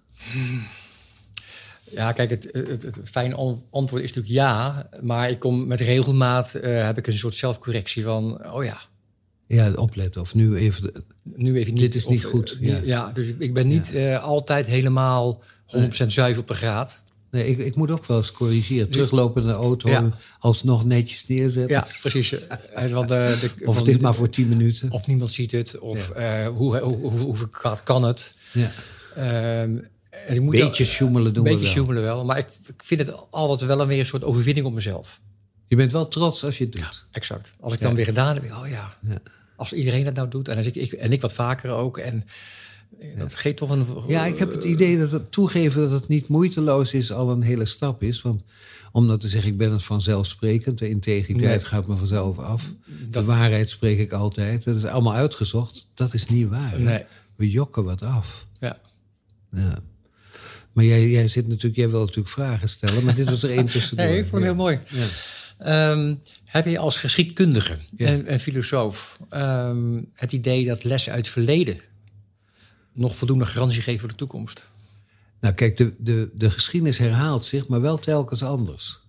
[1.91, 3.35] Ja, kijk, het, het, het, fijne
[3.69, 4.89] antwoord is natuurlijk ja.
[5.01, 8.51] Maar ik kom met regelmaat, uh, heb ik een soort zelfcorrectie van...
[8.51, 8.81] oh ja,
[9.55, 10.21] ja, opletten.
[10.21, 10.91] Of nu even.
[11.35, 11.81] Nu even niet.
[11.81, 12.57] Dit is niet goed.
[12.59, 12.79] Ja.
[12.83, 13.11] ja.
[13.13, 15.41] dus ik ben niet uh, altijd helemaal
[15.77, 17.01] 100% zuiver op de graad.
[17.31, 18.89] Nee, ik, ik moet ook wel eens corrigeren.
[18.89, 20.09] Teruglopende auto ja.
[20.39, 21.75] alsnog netjes neerzetten.
[21.75, 22.35] Ja, precies.
[22.89, 24.91] Want, de, of het is maar voor 10 minuten.
[24.91, 25.79] Of niemand ziet het.
[25.79, 27.49] Of uh, hoe, hoe, hoe, hoe
[27.83, 28.35] kan het.
[28.53, 28.71] Ja.
[29.61, 29.87] Um,
[30.27, 32.25] een beetje sjoemelen doen Een beetje sjoemelen wel.
[32.25, 35.21] Maar ik, ik vind het altijd wel een weer een soort overwinning op mezelf.
[35.67, 36.81] Je bent wel trots als je het doet.
[36.81, 37.51] Ja, exact.
[37.59, 38.97] Als ik dan weer gedaan heb, oh ja.
[39.59, 41.97] Als iedereen dat nou doet, en, als ik, ik, en ik wat vaker ook.
[41.97, 42.23] En
[43.17, 43.85] dat geeft toch een.
[44.07, 47.41] Ja, ik heb het idee dat het toegeven dat het niet moeiteloos is, al een
[47.41, 48.21] hele stap is.
[48.21, 48.43] Want
[48.91, 50.77] om nou te zeggen, ik ben het vanzelfsprekend.
[50.77, 52.73] De integriteit gaat me vanzelf af.
[53.09, 54.63] De waarheid spreek ik altijd.
[54.63, 55.87] Dat is allemaal uitgezocht.
[55.93, 56.79] Dat is niet waar.
[56.79, 57.03] Nee.
[57.35, 58.45] We jokken wat af.
[58.59, 58.77] Ja.
[59.51, 59.81] ja.
[60.71, 63.65] Maar jij, jij zit natuurlijk, jij wil natuurlijk vragen stellen, maar dit was er één
[63.75, 64.05] tussendoor.
[64.05, 64.79] Nee, ik vond het heel mooi.
[64.87, 65.05] Ja.
[65.57, 66.15] Ehm,
[66.49, 71.79] heb je als geschiedkundige en, en, filosoof ehm, het idee dat lessen uit het verleden
[72.93, 74.67] nog voldoende garantie geven voor de toekomst?
[75.39, 78.99] Nou, kijk, de, de, de geschiedenis herhaalt zich, maar wel telkens anders.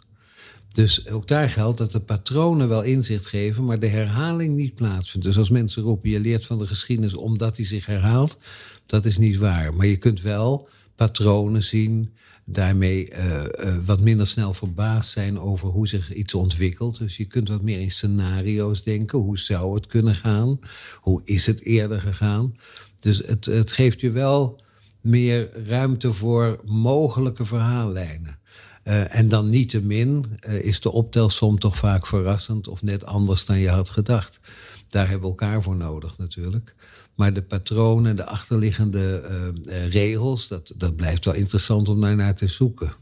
[0.72, 5.26] Dus ook daar geldt dat de patronen wel inzicht geven, maar de herhaling niet plaatsvindt.
[5.26, 8.38] Dus als mensen roepen, je leert van de geschiedenis omdat die zich herhaalt,
[8.87, 9.74] dat is niet waar.
[9.74, 12.12] Maar je kunt wel patronen zien,
[12.52, 16.98] daarmee uh, uh, wat minder snel verbaasd zijn over hoe zich iets ontwikkelt.
[16.98, 19.18] Dus je kunt wat meer in scenario's denken.
[19.18, 20.58] Hoe zou het kunnen gaan?
[20.96, 22.56] Hoe is het eerder gegaan?
[23.00, 24.60] Dus het, het geeft je wel
[25.00, 28.38] meer ruimte voor mogelijke verhaallijnen.
[28.84, 33.58] Uh, en dan niettemin uh, is de optelsom toch vaak verrassend of net anders dan
[33.58, 34.40] je had gedacht.
[34.88, 36.74] Daar hebben we elkaar voor nodig natuurlijk.
[37.20, 39.22] Maar de patronen, de achterliggende
[39.66, 42.92] uh, regels, dat, dat blijft wel interessant om daar naar te zoeken.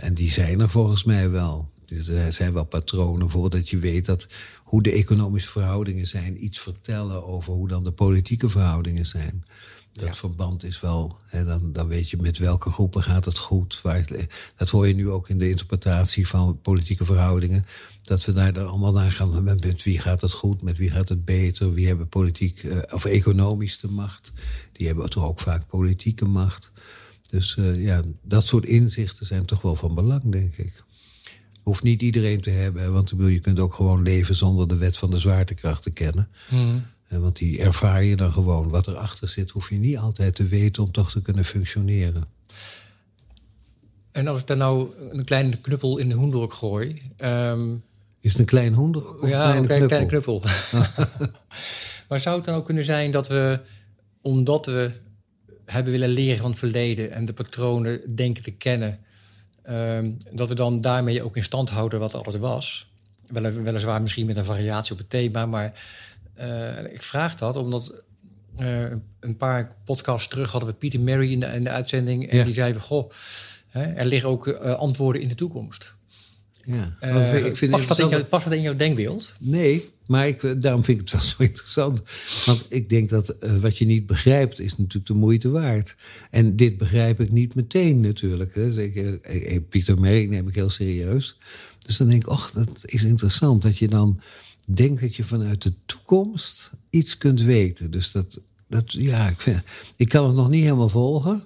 [0.00, 1.70] en die zijn er volgens mij wel.
[1.84, 4.26] Dus er zijn wel patronen, bijvoorbeeld dat je weet dat
[4.62, 9.44] hoe de economische verhoudingen zijn, iets vertellen over hoe dan de politieke verhoudingen zijn.
[9.92, 13.80] Dat verband is wel, hè, dan, dan weet je met welke groepen gaat het goed.
[13.82, 14.06] Waar
[14.56, 17.66] dat hoor je nu ook in de interpretatie van politieke verhoudingen.
[18.02, 19.44] Dat we daar dan allemaal naar gaan.
[19.44, 23.04] Met wie gaat het goed, met wie gaat het beter, wie hebben politiek uh, of
[23.04, 24.32] economisch de macht.
[24.72, 26.72] Die hebben toch ook vaak politieke macht.
[27.30, 30.84] Dus uh, ja, dat soort inzichten zijn toch wel van belang, denk ik.
[31.62, 35.10] Hoeft niet iedereen te hebben, want je kunt ook gewoon leven zonder de wet van
[35.10, 36.28] de zwaartekracht te kennen.
[36.50, 36.82] Mm.
[37.18, 38.68] Want die ervaar je dan gewoon.
[38.68, 42.24] Wat erachter zit, hoef je niet altijd te weten om toch te kunnen functioneren.
[44.12, 47.02] En als ik daar nou een kleine knuppel in de hoendok gooi.
[47.24, 47.82] Um...
[48.20, 49.26] Is het een klein hoendok?
[49.26, 50.42] Ja, een kleine, kleine knuppel.
[52.08, 53.60] maar zou het dan ook kunnen zijn dat we,
[54.20, 54.90] omdat we
[55.64, 58.98] hebben willen leren van het verleden en de patronen denken te kennen,
[59.70, 62.90] um, dat we dan daarmee ook in stand houden wat alles was?
[63.62, 65.72] Weliswaar misschien met een variatie op het thema, maar
[66.40, 68.02] uh, ik vraag dat omdat
[68.60, 68.84] uh,
[69.20, 72.28] een paar podcasts terug hadden we Pieter Mary in de, in de uitzending.
[72.28, 73.10] En die zei van, goh,
[73.66, 75.94] hè, er liggen ook uh, antwoorden in de toekomst.
[76.64, 76.96] Ja.
[77.36, 79.34] ik vind past, dat in jou, past dat in jouw denkbeeld?
[79.38, 82.02] Nee, maar ik, daarom vind ik het wel zo interessant.
[82.46, 85.96] Want ik denk dat wat je niet begrijpt, is natuurlijk de moeite waard.
[86.30, 88.54] En dit begrijp ik niet meteen natuurlijk.
[88.54, 88.74] Hè.
[88.74, 88.76] Dus
[89.22, 91.38] ik, Pieter Mary neem ik heel serieus.
[91.86, 94.20] Dus dan denk ik, och, dat is interessant dat je dan
[94.76, 97.90] denk dat je vanuit de toekomst iets kunt weten.
[97.90, 99.62] Dus dat, dat ja, ik, vind,
[99.96, 101.44] ik kan het nog niet helemaal volgen.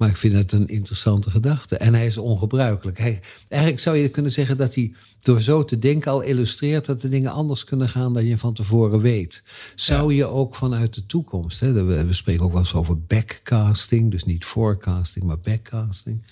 [0.00, 1.76] Maar ik vind het een interessante gedachte.
[1.76, 2.98] En hij is ongebruikelijk.
[2.98, 7.00] Hij, eigenlijk zou je kunnen zeggen dat hij door zo te denken al illustreert dat
[7.00, 9.42] de dingen anders kunnen gaan dan je van tevoren weet.
[9.74, 14.10] Zou je ook vanuit de toekomst, hè, we, we spreken ook wel eens over backcasting,
[14.10, 16.24] dus niet forecasting, maar backcasting.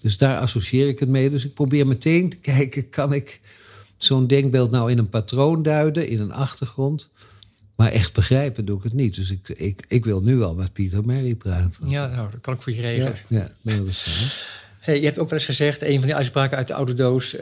[0.00, 1.30] Dus daar associeer ik het mee.
[1.30, 3.40] Dus ik probeer meteen te kijken, kan ik
[3.98, 7.08] zo'n denkbeeld nou in een patroon duiden, in een achtergrond.
[7.76, 9.14] Maar echt begrijpen doe ik het niet.
[9.14, 11.88] Dus ik, ik, ik wil nu wel met Pieter Mary praten.
[11.88, 13.16] Ja, nou, dat kan ik voor je regelen.
[13.28, 14.46] Ja, ja dat is
[14.78, 17.36] Hey, je hebt ook wel eens gezegd, een van die uitspraken uit de oude doos,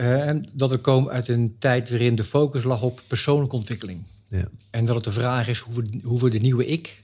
[0.53, 4.03] dat we komen uit een tijd waarin de focus lag op persoonlijke ontwikkeling.
[4.29, 4.49] Ja.
[4.71, 6.99] En dat het de vraag is hoe we, hoe we de nieuwe ik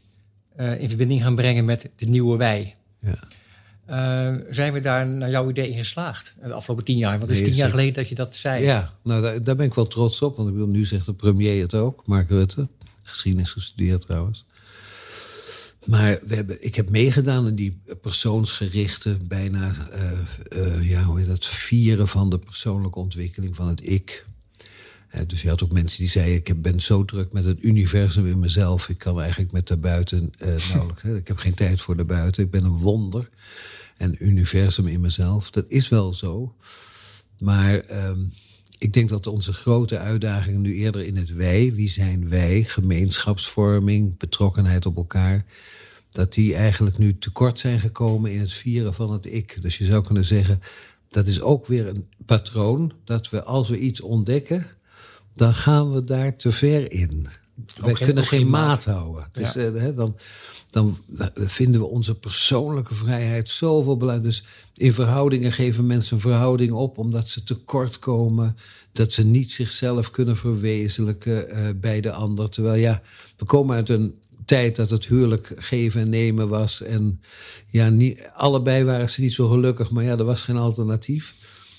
[0.61, 2.75] uh, in verbinding gaan brengen met de nieuwe wij.
[3.01, 3.19] Ja.
[3.91, 7.19] Uh, zijn we daar naar jouw idee in geslaagd de afgelopen tien jaar?
[7.19, 8.65] Want het is tien jaar geleden dat je dat zei.
[8.65, 10.37] Ja, nou daar, daar, ben ik wel trots op.
[10.37, 12.69] Want ik wil nu zegt de premier het ook, Mark Rutte.
[13.03, 14.45] Geschiedenis gestudeerd trouwens.
[15.85, 21.27] Maar we hebben, ik heb meegedaan in die persoonsgerichte, bijna uh, uh, ja, hoe heet
[21.29, 24.27] dat, vieren van de persoonlijke ontwikkeling van het ik.
[25.27, 28.39] Dus je had ook mensen die zeiden: Ik ben zo druk met het universum in
[28.39, 28.89] mezelf.
[28.89, 31.03] Ik kan eigenlijk met daarbuiten uh, nauwelijks.
[31.03, 32.43] ik heb geen tijd voor daarbuiten.
[32.45, 33.29] Ik ben een wonder
[33.97, 35.51] en universum in mezelf.
[35.51, 36.55] Dat is wel zo.
[37.39, 38.33] Maar um,
[38.79, 44.19] ik denk dat onze grote uitdagingen nu eerder in het wij, wie zijn wij, gemeenschapsvorming,
[44.19, 45.45] betrokkenheid op elkaar,
[46.11, 49.59] dat die eigenlijk nu tekort zijn gekomen in het vieren van het ik.
[49.63, 50.61] Dus je zou kunnen zeggen,
[51.09, 54.67] dat is ook weer een patroon, dat we als we iets ontdekken,
[55.35, 57.27] dan gaan we daar te ver in.
[57.81, 59.29] Wij kunnen geen maat, houden.
[59.33, 59.71] Dus, ja.
[59.91, 60.17] dan,
[60.71, 60.99] dan
[61.35, 64.35] vinden we onze persoonlijke vrijheid zoveel belangrijk.
[64.35, 68.57] Dus in verhoudingen geven mensen een verhouding op omdat ze tekort komen.
[68.93, 72.51] Dat ze niet zichzelf kunnen verwezenlijken uh, bij de ander.
[72.51, 73.03] Terwijl ja,
[73.37, 74.15] we komen uit een
[74.45, 76.83] tijd dat het huwelijk geven en nemen was.
[76.83, 77.21] En
[77.71, 81.35] ja, niet, allebei waren ze niet zo gelukkig, maar ja, er was geen alternatief.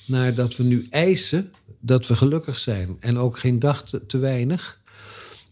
[0.06, 1.52] Naar dat we nu eisen
[1.86, 2.98] dat we gelukkig zijn.
[3.00, 4.82] En ook geen dag te weinig.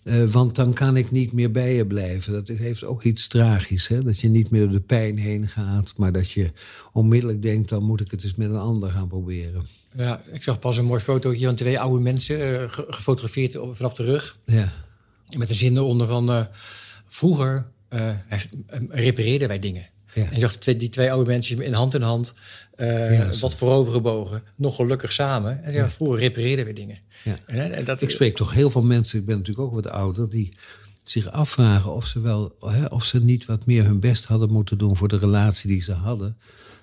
[0.03, 2.33] Eh, want dan kan ik niet meer bij je blijven.
[2.33, 3.87] Dat heeft ook iets tragisch.
[3.87, 4.03] Hè?
[4.03, 5.93] Dat je niet meer door de pijn heen gaat.
[5.97, 6.51] Maar dat je
[6.93, 9.67] onmiddellijk denkt, dan moet ik het eens met een ander gaan proberen.
[9.93, 12.39] Ja, ik zag pas een mooi fotootje van twee oude mensen.
[12.39, 14.37] Uh, gefotografeerd vanaf de rug.
[14.45, 14.73] Ja.
[15.37, 16.31] Met een zin eronder van...
[16.31, 16.45] Uh,
[17.05, 17.65] vroeger
[18.89, 19.85] repareerden wij dingen.
[20.13, 20.25] Ja.
[20.31, 22.33] En je zag die twee oude mensen in hand in hand,
[22.77, 25.63] uh, ja, wat voorovergebogen, nog gelukkig samen.
[25.63, 26.97] En ja, vroeger repareerden we dingen.
[27.45, 30.29] En, en dat, ik spreek toch heel veel mensen, ik ben natuurlijk ook wat ouder,
[30.29, 30.53] die
[31.03, 34.77] zich afvragen of ze wel, hè, of ze niet wat meer hun best hadden moeten
[34.77, 36.37] doen voor de relatie die ze hadden.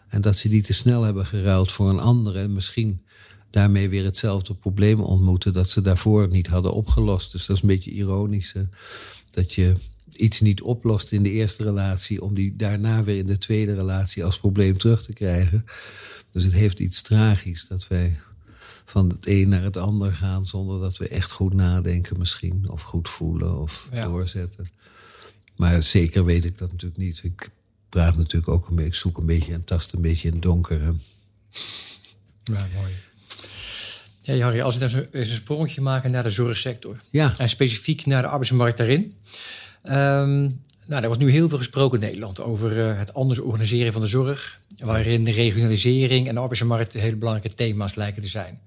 [0.08, 2.38] En dat ze die te snel hebben geruild voor een andere.
[2.38, 3.02] En misschien
[3.50, 7.32] daarmee weer hetzelfde probleem ontmoeten dat ze daarvoor niet hadden opgelost.
[7.32, 8.54] Dus dat is een beetje ironisch.
[9.30, 9.74] Dat je
[10.18, 14.24] iets niet oplost in de eerste relatie, om die daarna weer in de tweede relatie
[14.24, 15.64] als probleem terug te krijgen.
[16.30, 18.20] Dus het heeft iets tragisch dat wij
[18.84, 22.82] van het een naar het ander gaan zonder dat we echt goed nadenken misschien, of
[22.82, 24.70] goed voelen of doorzetten.
[25.56, 27.20] Maar zeker weet ik dat natuurlijk niet.
[27.22, 27.50] Ik
[27.88, 30.42] praat natuurlijk ook een beetje, ik zoek een beetje en tast een beetje in het
[30.42, 30.80] donker.
[32.44, 32.92] Ja, mooi.
[34.22, 37.00] Ja, Harry, als we dan eens een sprongje maken naar de zorgsector.
[37.10, 37.34] Ja.
[37.38, 39.14] En specifiek naar de arbeidsmarkt daarin.
[39.84, 43.92] Um, nou, er wordt nu heel veel gesproken in Nederland over uh, het anders organiseren
[43.92, 48.60] van de zorg, waarin de regionalisering en de arbeidsmarkt hele belangrijke thema's lijken te zijn.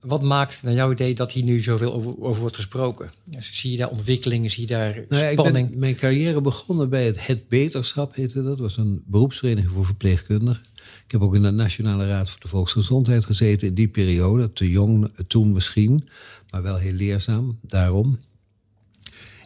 [0.00, 3.12] Wat maakt naar jouw idee dat hier nu zoveel over, over wordt gesproken?
[3.38, 5.64] zie je daar ontwikkelingen, zie je daar nou spanning?
[5.64, 8.44] ik ben mijn carrière begonnen bij het Het Beterschap, heette dat.
[8.44, 10.62] Dat was een beroepsvereniging voor verpleegkundigen.
[11.04, 14.52] Ik heb ook in de Nationale Raad voor de Volksgezondheid gezeten in die periode.
[14.52, 16.08] Te jong toen misschien,
[16.50, 18.18] maar wel heel leerzaam daarom.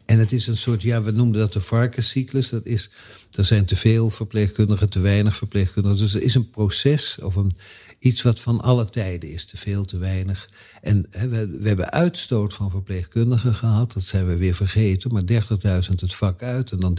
[0.05, 2.49] En het is een soort, ja, we noemden dat de varkenscyclus.
[2.49, 2.91] Dat is,
[3.33, 5.99] er zijn te veel verpleegkundigen, te weinig verpleegkundigen.
[5.99, 7.57] Dus er is een proces of een,
[7.99, 9.45] iets wat van alle tijden is.
[9.45, 10.49] Te veel, te weinig.
[10.83, 13.93] En we, we, hebben uitstoot van verpleegkundigen gehad.
[13.93, 15.13] Dat zijn we weer vergeten.
[15.13, 16.99] Maar 30.000 het vak uit en dan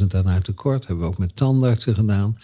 [0.00, 0.86] 30.000 daarna tekort.
[0.86, 2.38] hebben we ook met tandartsen gedaan.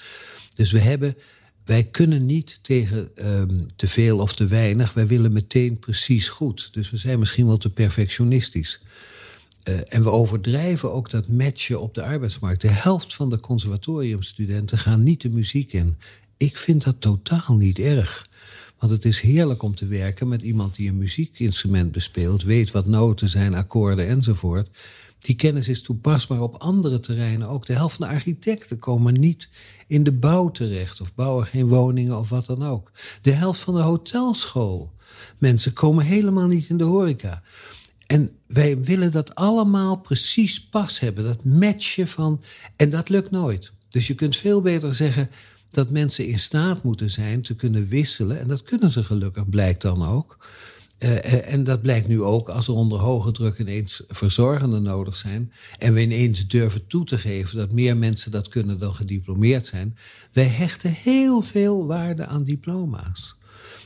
[0.57, 1.17] Dus we hebben...
[1.65, 4.93] Wij kunnen niet tegen um, te veel of te weinig.
[4.93, 6.69] Wij willen meteen precies goed.
[6.73, 8.81] Dus we zijn misschien wel te perfectionistisch.
[9.69, 12.61] Uh, en we overdrijven ook dat matchen op de arbeidsmarkt.
[12.61, 15.97] De helft van de conservatoriumstudenten gaan niet de muziek in.
[16.37, 18.27] Ik vind dat totaal niet erg.
[18.79, 22.87] Want het is heerlijk om te werken met iemand die een muziekinstrument bespeelt, weet wat
[22.87, 24.71] noten zijn, akkoorden enzovoort.
[25.19, 27.67] Die kennis is toepasbaar op andere terreinen ook.
[27.67, 29.49] De helft van de architecten komen niet
[29.87, 32.93] in de bouw terecht of bouwen geen woningen of wat dan ook.
[33.23, 34.93] De helft van de hotelschool.
[35.39, 37.43] Mensen komen helemaal niet in de horeca.
[38.07, 41.25] En wij willen dat allemaal precies pas hebben.
[41.25, 42.43] Dat matchen van.
[42.77, 43.73] En dat lukt nooit.
[43.89, 45.31] Dus je kunt veel beter zeggen
[45.71, 48.41] dat mensen in staat moeten zijn te kunnen wisselen.
[48.41, 50.39] En dat kunnen ze gelukkig, blijkt dan ook.
[50.99, 55.53] Uh, en dat blijkt nu ook als er onder hoge druk ineens verzorgenden nodig zijn.
[55.79, 59.97] En we ineens durven toe te geven dat meer mensen dat kunnen dan gediplomeerd zijn.
[60.33, 63.37] Wij hechten heel veel waarde aan diploma's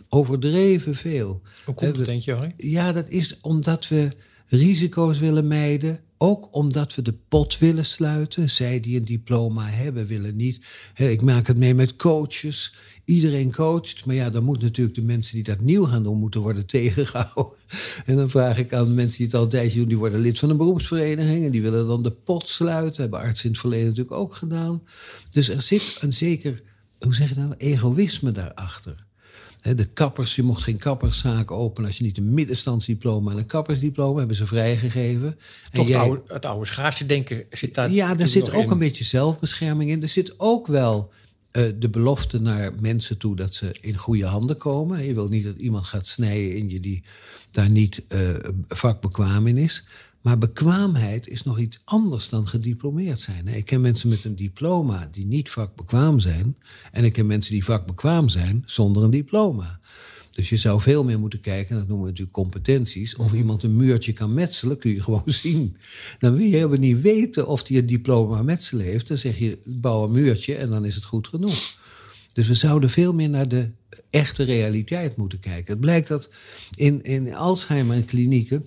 [0.09, 1.43] overdreven veel.
[1.65, 2.53] Hoe komt het, denk je, hoor?
[2.57, 4.09] Ja, dat is omdat we
[4.47, 6.01] risico's willen mijden.
[6.19, 8.51] Ook omdat we de pot willen sluiten.
[8.51, 10.65] Zij die een diploma hebben, willen niet.
[10.95, 12.75] ik maak het mee met coaches.
[13.05, 14.05] Iedereen coacht.
[14.05, 17.59] Maar ja, dan moeten natuurlijk de mensen die dat nieuw gaan doen, moeten worden tegengehouden.
[18.05, 20.39] En dan vraag ik aan de mensen die het al een doen, die worden lid
[20.39, 21.45] van een beroepsvereniging.
[21.45, 23.03] En die willen dan de pot sluiten.
[23.03, 24.83] Hebben artsen in het verleden natuurlijk ook gedaan.
[25.31, 26.63] Dus er zit een zeker,
[26.99, 29.11] hoe zeg je dat, egoïsme daarachter
[29.63, 34.19] de kappers, je mocht geen kapperszaak openen als je niet een middenstandsdiploma en een kappersdiploma
[34.19, 35.39] hebben ze vrijgegeven.
[35.73, 37.91] Toch en jij, het, oude, schaarse denken zit daar.
[37.91, 40.03] Ja, daar zit ook een beetje zelfbescherming in.
[40.03, 41.11] Er zit ook wel
[41.53, 45.05] uh, de belofte naar mensen toe dat ze in goede handen komen.
[45.05, 47.03] Je wil niet dat iemand gaat snijden in je die
[47.51, 48.31] daar niet uh,
[48.69, 49.85] vakbekwaam in is.
[50.23, 53.49] Maar bekwaamheid is nog iets anders dan gediplomeerd zijn.
[53.49, 56.57] Ik ken mensen met een diploma die niet vakbekwaam zijn.
[56.93, 59.81] En ik ken mensen die vakbekwaam zijn zonder een diploma.
[60.33, 63.17] Dus je zou veel meer moeten kijken, dat noemen we natuurlijk competenties.
[63.17, 63.37] Of mhm.
[63.37, 65.77] iemand een muurtje kan metselen, kun je gewoon zien.
[66.19, 69.09] Dan wil je helemaal niet weten of hij een diploma metselen heeft.
[69.09, 71.81] Dan zeg je, bouw een muurtje en dan is het goed genoeg.
[72.33, 73.71] Dus we zouden veel meer naar de
[74.11, 75.73] echte realiteit moeten kijken.
[75.73, 76.29] Het blijkt dat
[76.75, 78.65] in, in Alzheimer en klinieken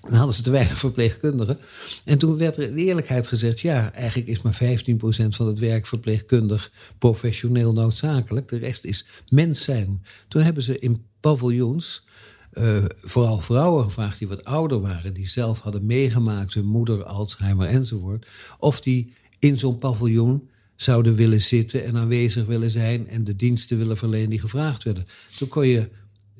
[0.00, 1.58] dan hadden ze te weinig verpleegkundigen.
[2.04, 5.86] En toen werd er in eerlijkheid gezegd: ja, eigenlijk is maar 15% van het werk
[5.86, 8.48] verpleegkundig professioneel noodzakelijk.
[8.48, 10.04] De rest is mens zijn.
[10.28, 12.08] Toen hebben ze in paviljoens.
[12.54, 17.68] Uh, vooral vrouwen gevraagd die wat ouder waren, die zelf hadden meegemaakt, hun moeder, Alzheimer
[17.68, 18.26] enzovoort,
[18.58, 23.78] of die in zo'n paviljoen zouden willen zitten en aanwezig willen zijn en de diensten
[23.78, 25.06] willen verlenen die gevraagd werden.
[25.38, 25.88] Toen kon je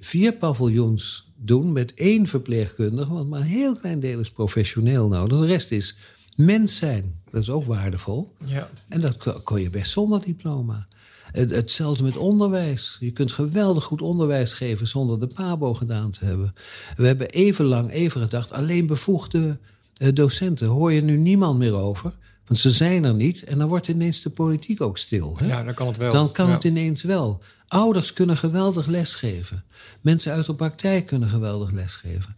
[0.01, 5.39] vier paviljoens doen met één verpleegkundige, want maar een heel klein deel is professioneel nodig.
[5.39, 5.97] De rest is
[6.37, 7.15] mens zijn.
[7.31, 8.33] Dat is ook waardevol.
[8.45, 8.71] Ja.
[8.89, 10.87] En dat kon je best zonder diploma.
[11.33, 12.97] Hetzelfde met onderwijs.
[13.01, 16.53] Je kunt geweldig goed onderwijs geven zonder de PABO gedaan te hebben.
[16.97, 19.59] We hebben even lang even gedacht, alleen bevoegde
[19.97, 20.67] eh, docenten.
[20.67, 22.13] Hoor je nu niemand meer over?
[22.47, 23.45] Want ze zijn er niet.
[23.45, 25.35] En dan wordt ineens de politiek ook stil.
[25.39, 25.47] Hè?
[25.47, 26.13] Ja, dan kan het wel.
[26.13, 26.53] Dan kan Ja.
[26.53, 27.41] het ineens wel.
[27.71, 29.65] Ouders kunnen geweldig lesgeven.
[30.01, 32.37] Mensen uit de praktijk kunnen geweldig lesgeven.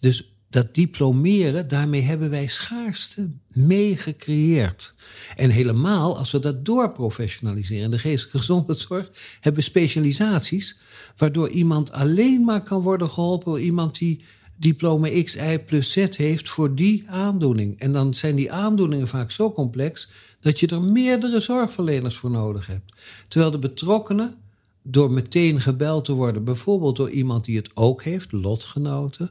[0.00, 4.94] Dus dat diplomeren, daarmee hebben wij schaarste mee gecreëerd.
[5.36, 7.84] En helemaal als we dat doorprofessionaliseren.
[7.84, 10.78] In de geestelijke gezondheidszorg hebben specialisaties...
[11.16, 13.52] waardoor iemand alleen maar kan worden geholpen...
[13.52, 14.24] door iemand die
[14.56, 17.80] diploma X, Y plus Z heeft voor die aandoening.
[17.80, 20.08] En dan zijn die aandoeningen vaak zo complex...
[20.40, 22.92] dat je er meerdere zorgverleners voor nodig hebt.
[23.28, 24.42] Terwijl de betrokkenen
[24.86, 29.30] door meteen gebeld te worden, bijvoorbeeld door iemand die het ook heeft, lotgenoten,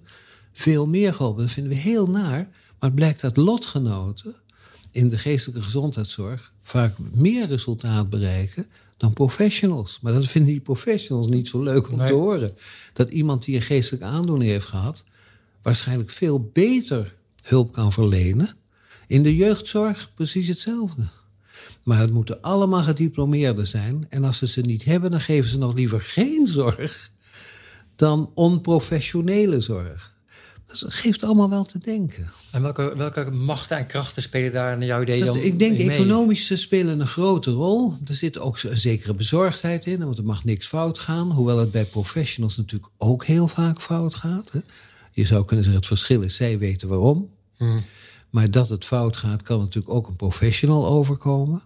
[0.53, 1.41] veel meer geholpen.
[1.41, 2.47] Dat vinden we heel naar,
[2.79, 4.35] maar het blijkt dat lotgenoten
[4.91, 8.65] in de geestelijke gezondheidszorg vaak meer resultaat bereiken
[8.97, 9.99] dan professionals.
[10.01, 12.07] Maar dat vinden die professionals niet zo leuk om Nee.
[12.07, 12.53] te horen.
[12.93, 15.03] Dat iemand die een geestelijke aandoening heeft gehad,
[15.61, 18.55] waarschijnlijk veel beter hulp kan verlenen.
[19.07, 21.03] In de jeugdzorg precies hetzelfde.
[21.83, 24.05] Maar het moeten allemaal gediplomeerden zijn.
[24.09, 27.11] En als ze ze niet hebben, dan geven ze nog liever geen zorg
[27.95, 30.13] dan onprofessionele zorg.
[30.65, 32.31] Dus dat geeft allemaal wel te denken.
[32.51, 35.87] En welke, welke machten en krachten spelen daar naar jouw idee dan ik denk in
[35.87, 35.97] mee?
[35.97, 37.93] economische spelen een grote rol.
[38.05, 41.31] Er zit ook een zekere bezorgdheid in, want er mag niks fout gaan.
[41.31, 44.51] Hoewel het bij professionals natuurlijk ook heel vaak fout gaat.
[44.51, 44.59] Hè.
[45.11, 47.29] Je zou kunnen zeggen, het verschil is, zij weten waarom.
[47.57, 47.83] Hmm.
[48.33, 51.61] Maar dat het fout gaat, kan natuurlijk ook een professional overkomen.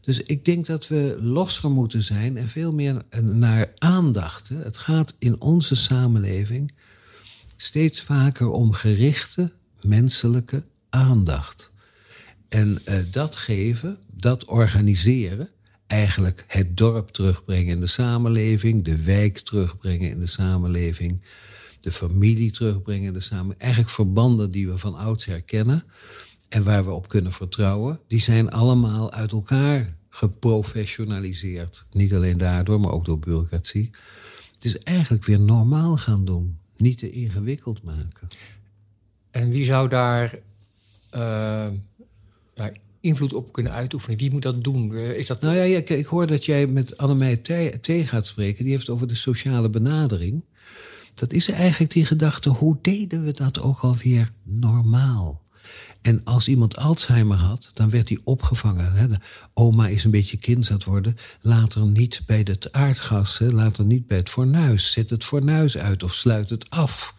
[0.00, 4.48] Dus ik denk dat we losser moeten zijn en veel meer naar aandacht.
[4.48, 6.72] Het gaat in onze samenleving
[7.56, 11.70] steeds vaker om gerichte menselijke aandacht.
[12.48, 15.48] En eh, dat geven, dat organiseren,
[15.86, 21.20] eigenlijk het dorp terugbrengen in de samenleving, de wijk terugbrengen in de samenleving,
[21.80, 23.60] de familie terugbrengen de samenleving.
[23.60, 25.84] Eigenlijk verbanden die we van ouds herkennen
[26.48, 31.84] en waar we op kunnen vertrouwen, die zijn allemaal uit elkaar geprofessionaliseerd.
[31.92, 33.90] Niet alleen daardoor, maar ook door bureaucratie.
[34.54, 38.28] Het is eigenlijk weer normaal gaan doen, niet te ingewikkeld maken.
[39.30, 40.38] En wie zou daar
[41.10, 41.66] eh,
[43.00, 44.18] invloed op kunnen uitoefenen?
[44.18, 44.94] Wie moet dat doen?
[44.94, 45.40] Is dat...
[45.40, 47.36] Nou ja, ik hoor dat jij met Annemij
[47.80, 48.64] Thee gaat spreken.
[48.64, 50.42] Die heeft over de sociale benadering.
[51.18, 55.46] Dat is eigenlijk die gedachte, hoe deden we dat ook alweer normaal?
[56.02, 58.92] En als iemand Alzheimer had, dan werd hij opgevangen.
[58.92, 59.08] Hè.
[59.08, 59.18] De
[59.54, 61.16] oma is een beetje kind aan worden.
[61.40, 63.46] Laat er niet bij het aardgas, hè.
[63.46, 64.92] laat er niet bij het fornuis.
[64.92, 67.14] Zet het fornuis uit of sluit het af.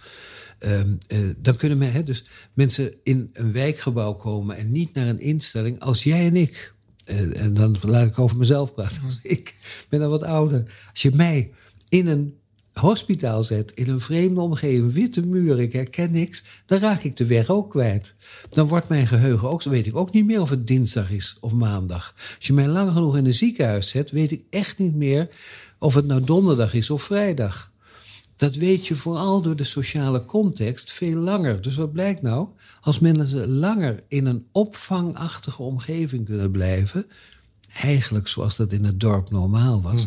[0.60, 5.08] Ehm, eh, dan kunnen men, hè, dus mensen in een wijkgebouw komen en niet naar
[5.08, 6.74] een instelling als jij en ik.
[7.06, 9.02] Eh, en dan laat ik over mezelf praten.
[9.22, 9.56] Ik
[9.90, 10.74] ben dan wat ouder.
[10.92, 11.52] Als je mij
[11.90, 12.39] in een
[12.80, 17.26] hospitaal zet, in een vreemde omgeving, witte muren, ik herken niks, dan raak ik de
[17.26, 18.14] weg ook kwijt.
[18.50, 21.38] Dan wordt mijn geheugen ook, zo weet ik ook niet meer of het dinsdag is
[21.42, 22.16] of maandag.
[22.36, 25.30] Als je mij lang genoeg in een ziekenhuis zet, weet ik echt niet meer
[25.80, 27.72] of het nou donderdag is of vrijdag.
[28.36, 31.62] Dat weet je vooral door de sociale context veel langer.
[31.62, 32.48] Dus wat blijkt nou?
[32.82, 37.06] Als mensen langer in een opvangachtige omgeving kunnen blijven,
[37.74, 40.06] eigenlijk zoals dat in het dorp normaal was.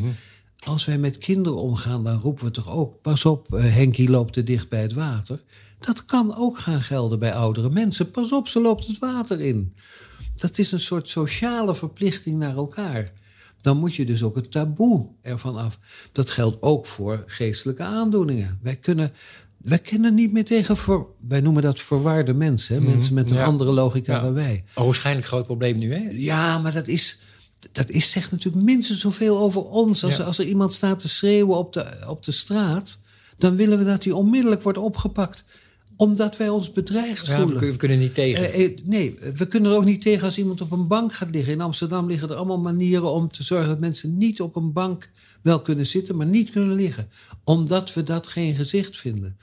[0.65, 4.33] Als wij met kinderen omgaan, dan roepen we toch ook: pas op, eh, Henkie loopt
[4.33, 5.43] te dicht bij het water.
[5.81, 8.11] Dat kan ook gaan gelden bij oudere mensen.
[8.11, 9.75] Pas op, ze loopt het water in.
[10.37, 13.09] Dat is een soort sociale verplichting naar elkaar.
[13.61, 15.79] Dan moet je dus ook het taboe ervan af.
[16.13, 18.59] Dat geldt ook voor geestelijke aandoeningen.
[18.63, 19.13] Wij kunnen,
[19.57, 22.75] wij kunnen niet meer tegen, wij noemen dat verwarde mensen.
[22.75, 22.81] Hè?
[22.81, 23.45] Mensen met een ja.
[23.45, 24.21] andere logica Ja.
[24.21, 24.65] dan wij.
[24.75, 26.09] Een waarschijnlijk groot probleem nu, hè?
[26.11, 27.21] Ja, maar dat is,
[27.73, 30.05] dat is zegt natuurlijk minstens zoveel over ons.
[30.05, 30.25] Als, Ja.
[30.25, 32.99] als er iemand staat te schreeuwen op de, op de straat,
[33.39, 35.45] dan willen we dat hij onmiddellijk wordt opgepakt.
[35.97, 37.59] Omdat wij ons bedreigd Ja, voelen.
[37.61, 38.53] we kunnen niet tegen.
[38.53, 41.31] Eh, eh, nee, we kunnen er ook niet tegen als iemand op een bank gaat
[41.31, 41.53] liggen.
[41.53, 45.09] In Amsterdam liggen er allemaal manieren om te zorgen dat mensen niet op een bank
[45.43, 47.09] wel kunnen zitten, maar niet kunnen liggen.
[47.45, 49.37] Omdat we dat geen gezicht vinden.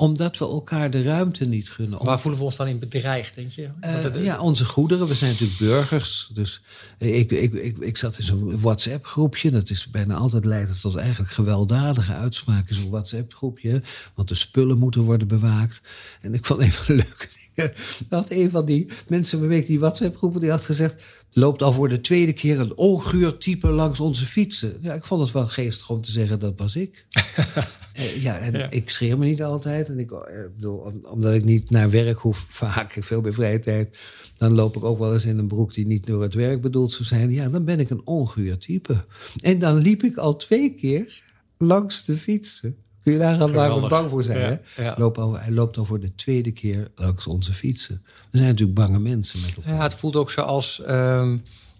[0.00, 2.04] Omdat we elkaar de ruimte niet gunnen.
[2.04, 3.68] Waar voelen we ons dan in bedreigd, denk je?
[3.80, 5.06] Eh, het- ja, onze goederen.
[5.06, 6.30] We zijn natuurlijk burgers.
[6.34, 6.60] Dus
[6.98, 9.50] ik, ik, ik, ik zat in zo'n WhatsApp-groepje.
[9.50, 12.74] Dat is bijna altijd leiden tot eigenlijk gewelddadige uitspraken.
[12.74, 13.82] Zo'n WhatsApp-groepje.
[14.14, 15.80] Want de spullen moeten worden bewaakt.
[16.20, 17.72] En ik vond even leuke dingen.
[18.08, 20.40] Dat een van die mensen waarmee ik die WhatsApp-groepen...
[20.40, 20.94] die had gezegd...
[21.32, 24.76] loopt al voor de tweede keer een onguur type langs onze fietsen.
[24.80, 27.04] Ja, ik vond het wel geestig om te zeggen, dat was ik.
[27.98, 29.88] Eh, ja, en ik scheer me niet altijd.
[29.88, 30.18] En ik, eh,
[30.54, 33.98] bedoel, omdat ik niet naar werk hoef, vaak veel meer vrije tijd.
[34.36, 36.92] Dan loop ik ook wel eens in een broek die niet door het werk bedoeld
[36.92, 37.30] zou zijn.
[37.30, 39.04] Ja, dan ben ik een onguur type.
[39.40, 41.22] En dan liep ik al twee keer
[41.58, 42.76] langs de fietsen.
[43.02, 44.60] Kun je daar we bang voor zijn?
[44.74, 44.94] hè?
[44.96, 48.02] Loop al, hij loopt al voor de tweede keer langs onze fietsen.
[48.30, 49.74] We zijn natuurlijk bange mensen met elkaar.
[49.74, 51.36] Ja, het voelt ook zo als ehm,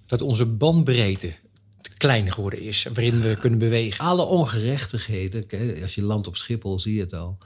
[0.07, 1.33] dat onze bandbreedte
[1.99, 2.83] klein geworden is.
[2.83, 4.05] Waarin we kunnen bewegen.
[4.05, 5.47] Alle ongerechtigheden,
[5.83, 7.39] als je landt op Schiphol zie je het al.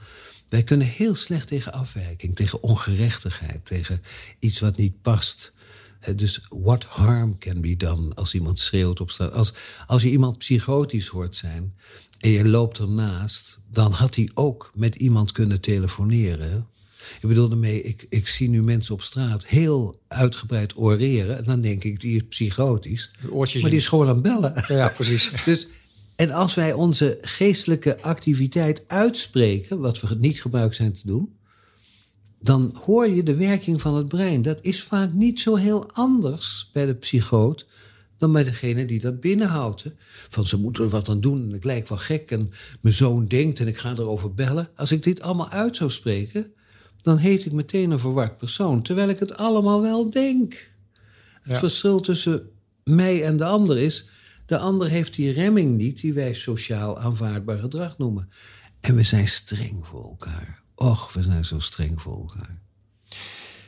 [0.49, 4.01] Wij kunnen heel slecht tegen afwijking, tegen ongerechtigheid, tegen
[4.39, 5.53] iets wat niet past.
[6.15, 9.33] Dus what harm can be done als iemand schreeuwt op straat.
[9.33, 9.53] Als,
[9.87, 11.75] als je iemand psychotisch hoort zijn
[12.19, 16.67] en je loopt ernaast, dan had hij ook met iemand kunnen telefoneren.
[17.21, 21.37] Ik bedoel ermee, ik, ik zie nu mensen op straat heel uitgebreid oreren.
[21.37, 23.11] En dan denk ik, die is psychotisch.
[23.31, 24.63] maar die is gewoon aan het bellen.
[24.67, 25.31] Ja, precies.
[25.45, 25.67] dus,
[26.15, 31.33] en als wij onze geestelijke activiteit uitspreken, wat we niet gebruikt zijn te doen,
[32.39, 34.41] dan hoor je de werking van het brein.
[34.41, 37.65] Dat is vaak niet zo heel anders bij de psychoot
[38.17, 39.85] dan bij degene die dat binnenhoudt.
[40.29, 42.51] Van ze moeten er wat aan doen en ik lijk wel gek en
[42.81, 44.69] mijn zoon denkt en ik ga erover bellen.
[44.75, 46.53] Als ik dit allemaal uit zou spreken,
[47.03, 50.71] dan heet ik meteen een verward persoon, terwijl ik het allemaal wel denk.
[51.41, 52.49] Het verschil tussen
[52.83, 54.09] mij en de ander is,
[54.45, 58.29] de ander heeft die remming niet die wij sociaal aanvaardbaar gedrag noemen.
[58.81, 60.61] En we zijn streng voor elkaar.
[60.75, 62.61] Och, we zijn zo streng voor elkaar.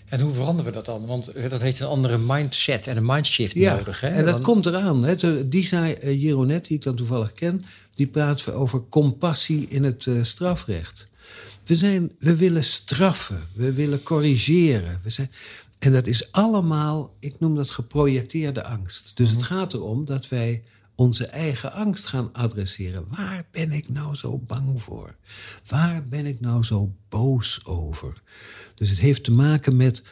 [0.05, 1.05] En hoe veranderen we dat dan?
[1.05, 4.01] Want eh, dat heeft een andere mindset en een mindshift ja, nodig.
[4.01, 4.07] Hè?
[4.07, 5.03] En dat komt eraan.
[5.03, 5.49] Hè?
[5.49, 10.05] Die zei uh, Jeronet, die ik dan toevallig ken, die praat over compassie in het
[10.05, 11.07] uh, strafrecht.
[11.65, 14.99] We, zijn, we willen straffen, we willen corrigeren.
[15.03, 15.31] We zijn,
[15.79, 19.11] en dat is allemaal, ik noem dat geprojecteerde angst.
[19.15, 19.47] Dus het mhm.
[19.47, 20.63] gaat erom dat wij
[20.95, 23.05] onze eigen angst gaan adresseren.
[23.07, 25.15] Waar ben ik nou zo bang voor?
[25.67, 28.21] Waar ben ik nou zo boos over?
[28.75, 30.03] Dus het heeft te maken met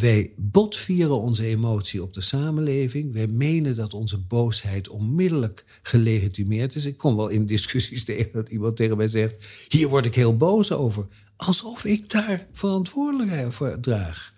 [0.00, 3.12] wij botvieren onze emotie op de samenleving.
[3.12, 6.84] Wij menen dat onze boosheid onmiddellijk gelegitimeerd is.
[6.84, 9.34] Ik kom wel in discussies tegen dat iemand tegen mij zegt:
[9.68, 11.06] Hier word ik heel boos over.
[11.36, 14.34] Alsof ik daar verantwoordelijkheid voor draag.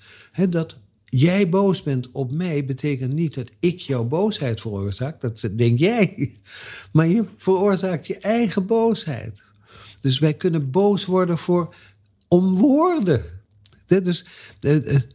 [0.49, 5.21] dat jij boos bent op mij betekent niet dat ik jouw boosheid veroorzaak.
[5.21, 6.33] Dat denk jij.
[6.93, 9.43] Maar je veroorzaakt je eigen boosheid.
[10.01, 11.75] Dus wij kunnen boos worden voor
[12.29, 13.34] om woorden.
[14.03, 14.24] Dus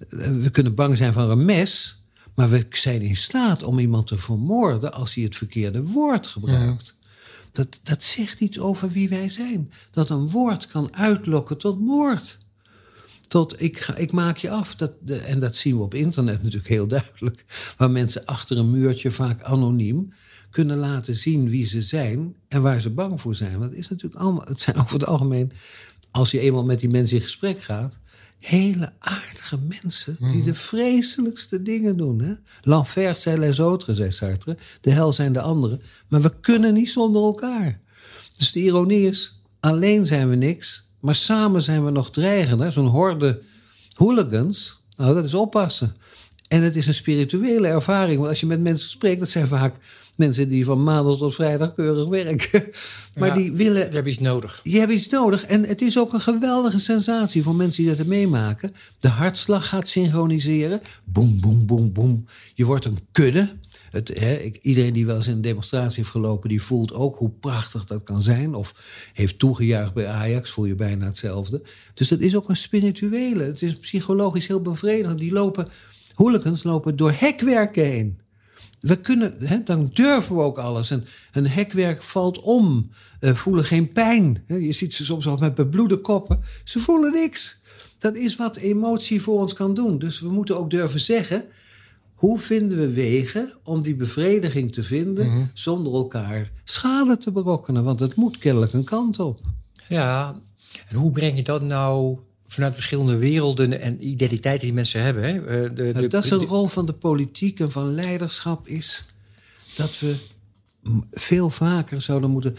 [0.10, 2.02] we kunnen bang zijn voor een mes,
[2.36, 6.96] maar we zijn in staat om iemand te vermoorden als hij het verkeerde woord gebruikt.
[7.52, 9.72] Dat, dat zegt iets over wie wij zijn.
[9.92, 12.38] Dat een woord kan uitlokken tot moord.
[13.28, 14.76] Tot ik, ga, ik maak je af.
[14.76, 17.46] Dat, de, en dat zien we op internet natuurlijk heel duidelijk.
[17.78, 20.14] Waar mensen achter een muurtje, vaak anoniem,
[20.50, 23.60] kunnen laten zien wie ze zijn en waar ze bang voor zijn.
[23.60, 25.52] Want het is natuurlijk allemaal, het zijn over het algemeen,
[26.12, 27.98] als je eenmaal met die mensen in gesprek gaat,
[28.40, 30.44] hele aardige mensen die mhm.
[30.44, 32.22] de vreselijkste dingen doen.
[32.22, 32.34] Hè?
[32.62, 34.58] L'enfer c'est les autres, zei Sartre.
[34.82, 35.82] De hel zijn de anderen.
[36.08, 37.80] Maar we kunnen niet zonder elkaar.
[38.38, 42.72] Dus de ironie is, alleen zijn we niks, maar samen zijn we nog dreigender.
[42.72, 43.42] Zo'n horde
[43.94, 45.96] hooligans, nou dat is oppassen.
[46.48, 48.18] En het is een spirituele ervaring.
[48.18, 49.76] Want als je met mensen spreekt, dat zijn vaak
[50.20, 52.64] mensen die van maandag tot vrijdag keurig werken.
[53.20, 53.90] maar die willen.
[53.90, 54.60] Je hebt iets nodig.
[54.64, 55.46] Je hebt iets nodig.
[55.46, 58.76] En het is ook een geweldige sensatie voor mensen die dat meemaken.
[59.00, 60.82] De hartslag gaat synchroniseren.
[61.04, 62.26] Boem, boem, boem, boem.
[62.54, 63.50] Je wordt een kudde.
[63.92, 67.30] Het, hè, iedereen die wel eens in een demonstratie heeft gelopen, die voelt ook hoe
[67.30, 68.56] prachtig dat kan zijn.
[68.56, 68.76] Of
[69.14, 71.62] heeft toegejuicht bij Ajax, voel je bijna hetzelfde.
[71.94, 73.44] Dus dat is ook een spirituele.
[73.44, 75.20] Het is psychologisch heel bevredigend.
[75.20, 75.68] Die lopen,
[76.14, 78.20] hooligans lopen door hekwerken heen.
[78.80, 80.92] We kunnen, hè, dan durven we ook alles.
[80.92, 82.90] En een hekwerk valt om,
[83.22, 84.44] uh, voelen geen pijn.
[84.48, 86.42] Je ziet ze soms al met bebloede koppen.
[86.64, 87.60] Ze voelen niks.
[87.98, 90.00] Dat is wat emotie voor ons kan doen.
[90.00, 91.46] Dus we moeten ook durven zeggen:
[92.14, 95.44] hoe vinden we wegen om die bevrediging te vinden mhm.
[95.54, 97.84] zonder elkaar schade te berokkenen?
[97.84, 99.40] Want het moet kennelijk een kant op.
[99.88, 100.36] Ja,
[100.88, 102.18] en hoe breng je dat nou
[102.54, 105.24] vanuit verschillende werelden en identiteiten die mensen hebben.
[105.24, 105.46] Hè?
[105.46, 109.06] Eh, de, de, dat is de, rol van de politiek en van leiderschap is
[109.76, 110.16] dat we
[111.12, 112.58] veel vaker zouden moeten.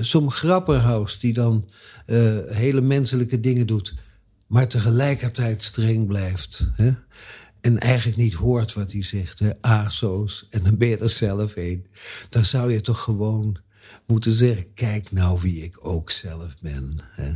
[0.00, 1.68] Zo'n grapperhaus die dan
[2.06, 3.94] uh, hele menselijke dingen doet,
[4.46, 6.66] maar tegelijkertijd streng blijft.
[6.72, 6.92] Hè?
[7.60, 9.50] En eigenlijk niet hoort wat hij zegt, hè?
[9.60, 11.86] ASO's, en dan ben je er zelf heen.
[12.28, 13.56] Dan zou je toch gewoon
[14.06, 16.98] moeten zeggen: kijk nou wie ik ook zelf ben.
[17.10, 17.32] Hè?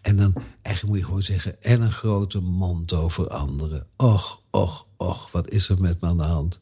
[0.00, 0.32] En dan
[0.62, 3.86] eigenlijk moet je gewoon zeggen, en een grote mond over anderen.
[3.96, 6.58] Och, och, och, wat is er met me aan de hand?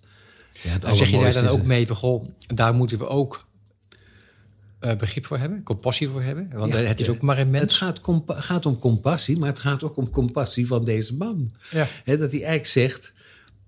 [0.62, 3.47] Ja, zeg je daar dan ook mee van, goh, daar moeten we ook
[4.79, 6.51] eh, begrip voor hebben, compassie voor hebben.
[6.55, 7.12] Want Ja, eh, het is ja.
[7.12, 7.76] ook maar een Het mens.
[7.76, 11.53] gaat, compa- gaat om compassie, maar het gaat ook om compassie van deze man.
[11.70, 11.87] Ja.
[12.05, 13.12] Dat hij eigenlijk zegt: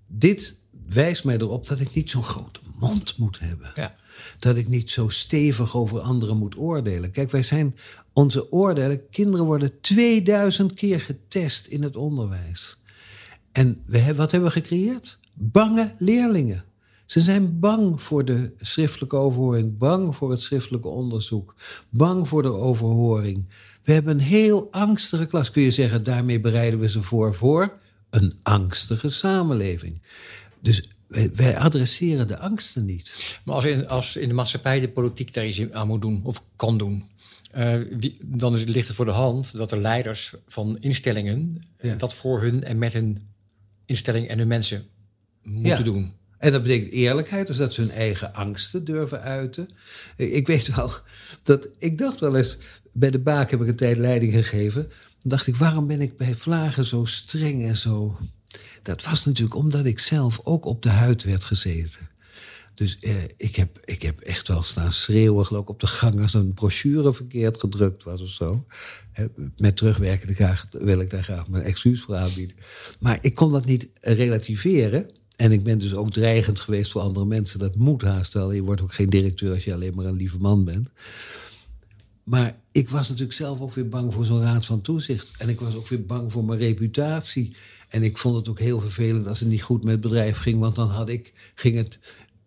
[0.07, 3.71] Dit wijst mij erop dat ik niet zo'n grote mond moet hebben.
[3.75, 3.95] Ja.
[4.39, 7.11] Dat ik niet zo stevig over anderen moet oordelen.
[7.11, 7.75] Kijk, wij zijn
[8.13, 9.09] onze oordelen.
[9.09, 12.77] Kinderen worden 2000 keer getest in het onderwijs.
[13.51, 15.19] En we wat hebben we gecreëerd?
[15.33, 16.63] Bange leerlingen.
[17.05, 21.55] Ze zijn bang voor de schriftelijke overhoring, bang voor het schriftelijke onderzoek,
[21.89, 23.45] bang voor de overhoring.
[23.83, 25.51] We hebben een heel angstige klas.
[25.51, 30.01] Kun je zeggen, daarmee bereiden we ze voor voor een angstige samenleving.
[30.59, 33.39] Dus wij, wij adresseren de angsten niet.
[33.45, 36.43] Maar als in, als in de maatschappij de politiek daar iets aan moet doen of
[36.55, 37.03] kan doen,
[37.51, 41.89] eh, wie, dan is, ligt het voor de hand dat de leiders van instellingen eh,
[41.89, 41.95] Ja.
[41.95, 43.27] dat voor hun en met hun
[43.85, 44.83] instelling en hun mensen
[45.43, 45.83] moeten Ja.
[45.83, 46.13] doen.
[46.37, 49.69] En dat betekent eerlijkheid, dus dat ze hun eigen angsten durven uiten.
[50.17, 50.91] Ik ik weet wel
[51.43, 52.57] dat ik dacht wel eens,
[52.93, 54.81] bij de Baak heb ik een tijd leiding gegeven.
[54.83, 58.17] Dan dacht ik, waarom ben ik bij Vlagen zo streng en zo.
[58.83, 62.09] Dat was natuurlijk omdat ik zelf ook op de huid werd gezeten.
[62.81, 66.21] Dus eh, ik, heb, ik heb echt wel staan schreeuwen, geloof ik, op de gang
[66.21, 68.65] als een brochure verkeerd gedrukt was of zo.
[69.57, 72.55] Met terugwerkende graag wil ik daar graag mijn excuus voor aanbieden.
[72.99, 75.11] Maar ik kon dat niet relativeren.
[75.35, 77.59] En ik ben dus ook dreigend geweest voor andere mensen.
[77.59, 78.51] Dat moet haast wel.
[78.51, 80.89] Je wordt ook geen directeur als je alleen maar een lieve man bent.
[82.23, 85.31] Maar ik was natuurlijk zelf ook weer bang voor zo'n raad van toezicht.
[85.37, 87.55] En ik was ook weer bang voor mijn reputatie.
[87.91, 90.59] En ik vond het ook heel vervelend als het niet goed met het bedrijf ging.
[90.59, 91.99] Want dan had ik, ging het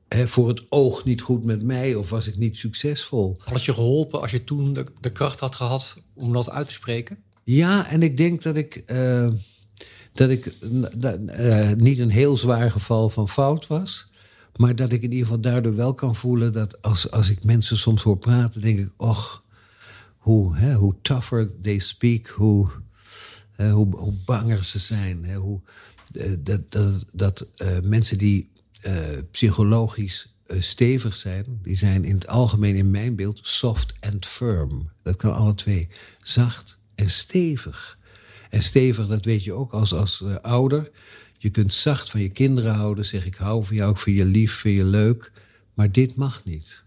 [0.09, 1.95] hè, voor het oog niet goed met mij.
[1.95, 3.37] Of was ik niet succesvol.
[3.39, 6.67] Had het je geholpen als je toen de, de kracht had gehad om dat uit
[6.67, 7.19] te spreken?
[7.45, 9.29] Ja, en ik denk dat ik, eh,
[10.13, 14.13] dat ik eh, niet een heel zwaar geval van fout was.
[14.57, 17.77] Maar dat ik in ieder geval daardoor wel kan voelen dat als, als ik mensen
[17.77, 19.43] soms hoor praten, denk ik, och,
[20.19, 22.69] hoe, hè, hoe tougher they speak, hoe,
[23.57, 25.25] eh, hoe, hoe banger ze zijn.
[25.25, 25.61] Hè, hoe,
[26.39, 27.47] dat dat, dat
[27.83, 28.51] mensen die
[29.31, 34.91] psychologisch eh, stevig zijn, die zijn in het algemeen in mijn beeld soft and firm.
[35.03, 35.89] Dat kan alle twee.
[36.23, 37.99] Zacht en stevig.
[38.51, 40.91] En stevig, dat weet je ook als, als eh, ouder.
[41.39, 44.25] Je kunt zacht van je kinderen houden, zeg ik hou van jou, ik vind je
[44.25, 45.33] lief, vind je leuk.
[45.75, 46.83] Maar dit mag niet.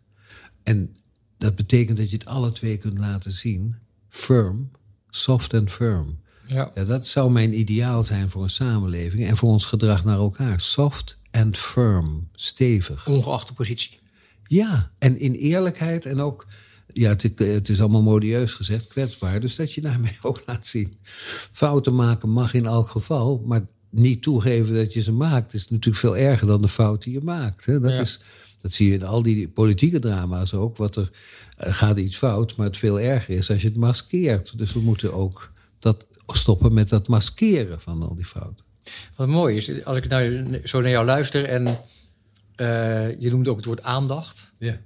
[0.63, 0.95] En
[1.37, 3.75] dat betekent dat je het alle twee kunt laten zien.
[4.09, 4.71] Firm,
[5.09, 6.19] soft and firm.
[6.45, 6.71] Ja.
[6.75, 10.59] Ja, dat zou mijn ideaal zijn voor een samenleving en voor ons gedrag naar elkaar.
[10.59, 13.07] Soft and firm, stevig.
[13.07, 13.99] Ongeacht de positie.
[14.47, 16.45] Ja, en in eerlijkheid en ook,
[16.87, 19.39] ja, het, het is allemaal modieus gezegd, kwetsbaar.
[19.39, 20.93] Dus dat je daarmee ook laat zien.
[21.51, 25.97] Fouten maken mag in elk geval, maar niet toegeven dat je ze maakt is natuurlijk
[25.97, 27.65] veel erger dan de fout die je maakt.
[27.65, 27.79] Hè?
[27.79, 27.99] Dat, Ja.
[27.99, 28.21] is,
[28.61, 30.77] dat zie je in al die politieke drama's ook.
[30.77, 31.11] Wat er
[31.57, 34.57] eh, gaat iets fout, maar het veel erger is als je het maskeert.
[34.57, 38.65] Dus we moeten ook dat stoppen met dat maskeren van al die fouten.
[39.15, 41.67] Wat mooi is, als ik nou zo naar jou luister en
[42.55, 44.51] eh, je noemde ook het woord aandacht.
[44.57, 44.77] Ja.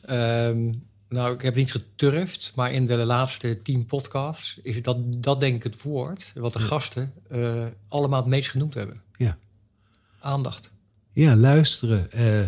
[0.00, 0.72] Ehm,
[1.08, 5.56] nou, ik heb niet geturfd, maar in de laatste tien podcasts is dat, dat denk
[5.56, 9.02] ik het woord wat de gasten eh, allemaal het meest genoemd hebben.
[9.16, 9.38] Ja.
[10.20, 10.70] Aandacht.
[11.12, 12.40] Ja, luisteren, eh,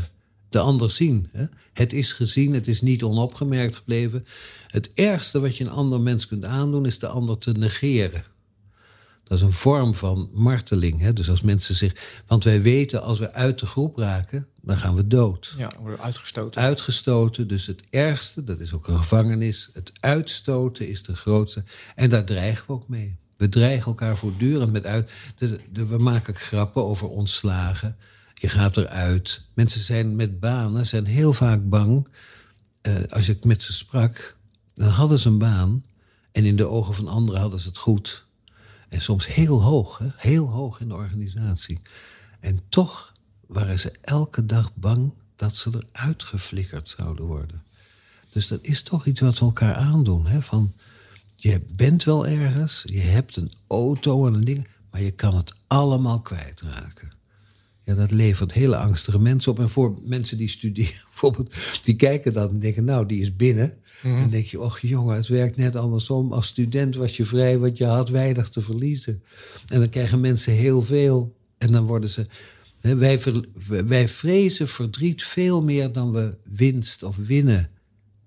[0.49, 1.29] de ander zien.
[1.33, 1.45] Hè?
[1.73, 4.27] Het is gezien, het is niet onopgemerkt gebleven.
[4.67, 8.25] Het ergste wat je een ander mens kunt aandoen, is de ander te negeren.
[9.29, 11.01] Dat is een vorm van marteling.
[11.01, 11.13] Hè?
[11.13, 12.23] Dus als mensen zich.
[12.27, 15.55] Want wij weten, als we uit de groep raken, dan gaan we dood.
[15.59, 16.63] Ja, worden uitgestoten.
[16.63, 19.71] Uitgestoten, dus het ergste, dat is ook een gevangenis.
[19.73, 21.65] Het uitstoten is de grootste.
[21.95, 23.17] En daar dreigen we ook mee.
[23.37, 25.11] We dreigen elkaar voortdurend met uit.
[25.35, 27.97] Dus, de- we maken grappen over ontslagen.
[28.35, 29.43] Je gaat eruit.
[29.55, 32.09] Mensen zijn met banen, zijn heel vaak bang.
[32.81, 34.37] Eh, als ik met ze sprak,
[34.75, 35.85] dan hadden ze een baan.
[36.33, 38.26] En in de ogen van anderen hadden ze het goed.
[38.89, 40.09] En soms heel hoog, hè?
[40.17, 41.81] heel hoog in de organisatie.
[42.41, 43.13] En toch
[43.47, 47.63] waren ze elke dag bang dat ze eruit geflikkerd zouden worden.
[48.31, 50.27] Dus dat is toch iets wat we elkaar aandoen.
[50.27, 50.43] Hè?
[50.43, 50.73] Van,
[51.37, 55.55] je bent wel ergens, je hebt een auto en een ding, maar je kan het
[55.67, 57.13] allemaal kwijtraken.
[57.85, 59.59] Ja, dat levert hele angstige mensen op.
[59.59, 63.79] En voor mensen die studeren, bijvoorbeeld, die kijken dan en denken, nou, die is binnen.
[64.03, 66.33] En dan denk je, och jongen, het werkt net andersom.
[66.33, 69.23] Als student was je vrij, want je had weinig te verliezen.
[69.67, 71.37] En dan krijgen mensen heel veel.
[71.59, 72.27] En dan worden ze...
[72.81, 73.21] hè, wij,
[73.87, 77.71] wij vrezen verdriet veel meer dan we winst of winnen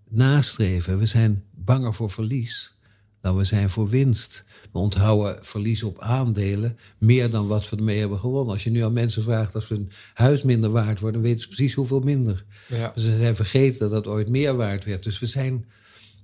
[0.10, 1.00] nastreven.
[1.00, 2.78] We zijn banger voor verlies
[3.22, 4.44] dan we zijn voor winst.
[4.72, 8.54] We onthouden verlies op aandelen meer dan wat we ermee hebben gewonnen.
[8.54, 11.48] Als je nu aan mensen vraagt als hun huis minder waard wordt, dan weten ze
[11.48, 12.46] precies hoeveel minder.
[12.68, 12.92] Ja.
[12.96, 15.04] Ze zijn vergeten dat dat ooit meer waard werd.
[15.04, 15.66] Dus we zijn,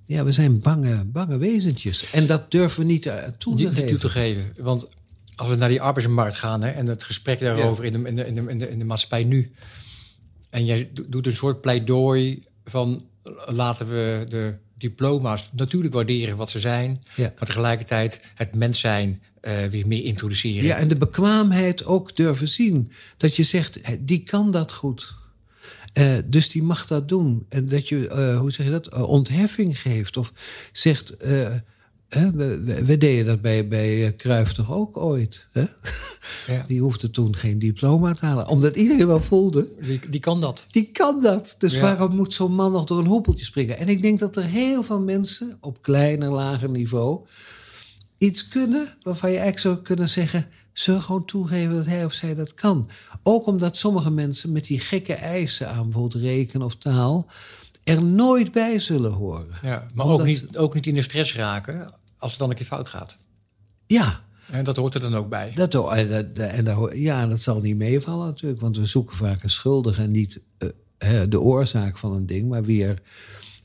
[0.06, 2.10] ja, we zijn bange, bange wezentjes.
[2.10, 4.52] En dat durven we niet eh, toe te Niet, toe te geven.
[4.56, 4.88] Want
[5.36, 8.26] als we naar die arbeidsmarkt gaan hè, en het gesprek daarover in, de, in, de,
[8.26, 9.52] in, de, in, de, in de maatschappij nu.
[10.50, 13.06] En jij do- doet een soort pleidooi van
[13.46, 17.02] laten we de diploma's natuurlijk waarderen wat ze zijn.
[17.14, 17.32] Ja.
[17.38, 20.64] Maar tegelijkertijd het mens zijn eh, weer meer introduceren.
[20.64, 22.92] Ja, en de bekwaamheid ook durven zien.
[23.16, 25.14] Dat je zegt, die kan dat goed.
[25.92, 27.46] Eh, dus die mag dat doen.
[27.48, 30.16] En dat je, eh, hoe zeg je dat, ontheffing geeft.
[30.16, 30.32] Of
[30.72, 31.14] zegt,
[32.18, 32.30] hè,
[32.84, 35.46] we, deden dat bij, bij eh, Cruijff toch ook ooit.
[35.52, 35.64] Hè?
[36.46, 36.64] Ja.
[36.68, 38.48] Die hoefde toen geen diploma te halen.
[38.48, 40.66] Omdat iedereen wel voelde, Die, die kan dat.
[40.70, 41.54] die kan dat.
[41.58, 41.80] Dus Ja.
[41.80, 43.78] waarom moet zo'n man nog door een hoepeltje springen?
[43.78, 47.26] En ik denk dat er heel veel mensen op kleiner, lager niveau
[48.18, 52.34] iets kunnen waarvan je eigenlijk zou kunnen zeggen: ze gewoon toegeven dat hij of zij
[52.34, 52.88] dat kan.
[53.22, 57.26] Ook omdat sommige mensen met die gekke eisen aan bijvoorbeeld rekenen of taal
[57.84, 59.46] er nooit bij zullen horen.
[59.62, 62.56] Ja, maar Omdat- ook, niet, ook niet in de stress raken als het dan een
[62.56, 63.18] keer fout gaat.
[63.86, 65.52] Ja, En dat hoort er dan ook bij.
[65.54, 69.16] dat, en dat, en dat, hoor- ja, dat zal niet meevallen natuurlijk, want we zoeken
[69.16, 73.02] vaak een schuldige en niet eh, hè, de oorzaak van een ding, maar weer.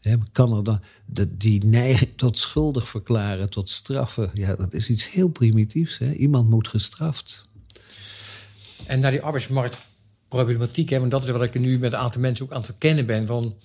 [0.02, 4.89] hè, kan er dan de, die neiging tot schuldig verklaren, tot straffen, ja, dat is
[4.89, 5.97] iets heel primitiefs.
[5.97, 6.14] Hè?
[6.14, 7.47] Iemand moet gestraft.
[8.86, 12.45] En naar die arbeidsmarktproblematiek, hè, want dat is wat ik nu met een aantal mensen
[12.45, 13.26] ook aan het verkennen ben.
[13.28, 13.56] Van,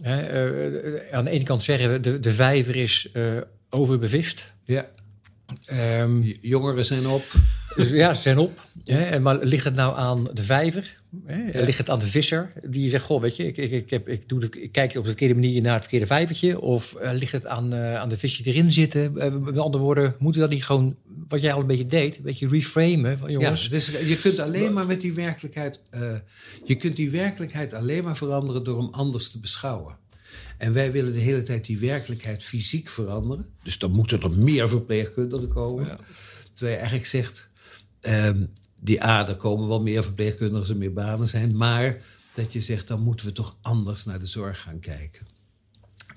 [0.00, 3.36] hè, eh, aan de ene kant zeggen we, de, de vijver is eh,
[3.70, 4.52] overbevist.
[4.64, 4.90] Ja.
[5.64, 7.24] Ehm, Jongeren zijn op.
[7.76, 8.64] dus ja, ze zijn op.
[8.84, 11.00] Hè, maar ligt het nou aan de vijver?
[11.24, 11.62] Hè?
[11.62, 12.52] Ligt het aan de visser?
[12.68, 15.02] Die zegt, goh, weet je, ik, ik, ik, heb, ik, doe de, ik kijk op
[15.02, 16.60] de verkeerde manier naar het verkeerde vijvertje.
[16.60, 19.18] Of eh, ligt het aan, eh, aan de vis die erin zitten?
[19.18, 20.96] Eh, met andere woorden, moeten we dat niet gewoon,
[21.28, 23.18] wat jij al een beetje deed, een beetje reframen?
[23.18, 25.80] Van, jongens, Ja, dus je kunt alleen maar met die werkelijkheid.
[26.64, 29.96] je kunt die werkelijkheid alleen maar veranderen door hem anders te beschouwen.
[30.58, 33.46] En wij willen de hele tijd die werkelijkheid fysiek veranderen.
[33.62, 35.86] Dus dan moeten er meer verpleegkundigen komen.
[36.52, 37.48] Terwijl je eigenlijk zegt.
[38.00, 38.44] ehm,
[38.80, 41.56] die er komen wel meer verpleegkundigen er meer banen zijn.
[41.56, 42.02] Maar
[42.34, 45.26] dat je zegt, dan moeten we toch anders naar de zorg gaan kijken.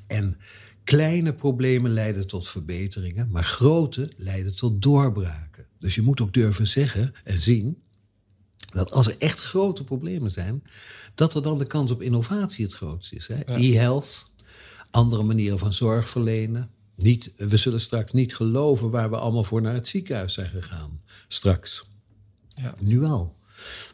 [0.08, 0.38] En
[0.84, 5.66] kleine problemen leiden tot verbeteringen, maar grote leiden tot doorbraken.
[5.80, 7.82] Dus je moet ook durven zeggen en zien
[8.74, 10.64] dat als er echt grote problemen zijn,
[11.16, 13.28] dat er dan de kans op innovatie het grootst is.
[13.28, 13.36] hè.
[13.46, 14.28] E-health,
[14.92, 16.70] andere manieren van zorg verlenen.
[16.96, 21.02] Niet, we zullen straks niet geloven waar we allemaal voor naar het ziekenhuis zijn gegaan.
[21.28, 21.86] Straks.
[22.48, 22.74] Ja.
[22.80, 23.36] Nu al.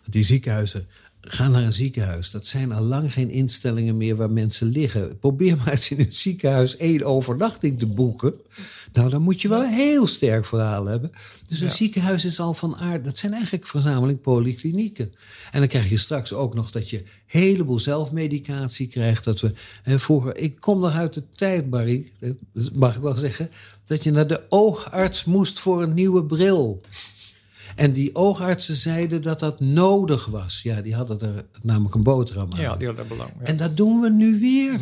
[0.02, 0.88] Want die ziekenhuizen,
[1.22, 2.32] ga naar een ziekenhuis.
[2.32, 5.20] Dat zijn al lang geen instellingen meer waar mensen liggen.
[5.20, 8.36] Probeer maar eens in een ziekenhuis één overnachting te boeken.
[8.96, 11.12] Nou, dan moet je wel een heel sterk verhaal hebben.
[11.48, 11.74] Dus een Ja.
[11.74, 13.06] ziekenhuis is al van aard.
[13.06, 15.12] Dat zijn eigenlijk verzameling polyklinieken.
[15.52, 19.24] En dan krijg je straks ook nog dat je een heleboel zelfmedicatie krijgt.
[19.24, 22.30] Dat we, en vroeger, ik kom nog uit de tijd, Barry, eh,
[22.74, 23.50] mag ik wel zeggen,
[23.86, 26.82] dat je naar de oogarts moest voor een nieuwe bril.
[27.76, 30.62] En die oogartsen zeiden dat dat nodig was.
[30.64, 32.62] Ja, die hadden er namelijk een boterham aan.
[32.62, 33.30] ja, die had daar belang.
[33.40, 33.46] Ja.
[33.46, 34.80] En dat doen we nu weer.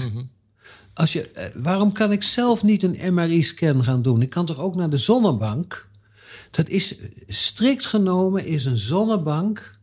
[0.94, 4.22] Als je, eh, waarom kan ik zelf niet een MRI-scan gaan doen?
[4.22, 5.88] Ik kan toch ook naar de zonnebank?
[6.52, 6.96] Dat is
[7.28, 9.80] strikt genomen is een zonnebank,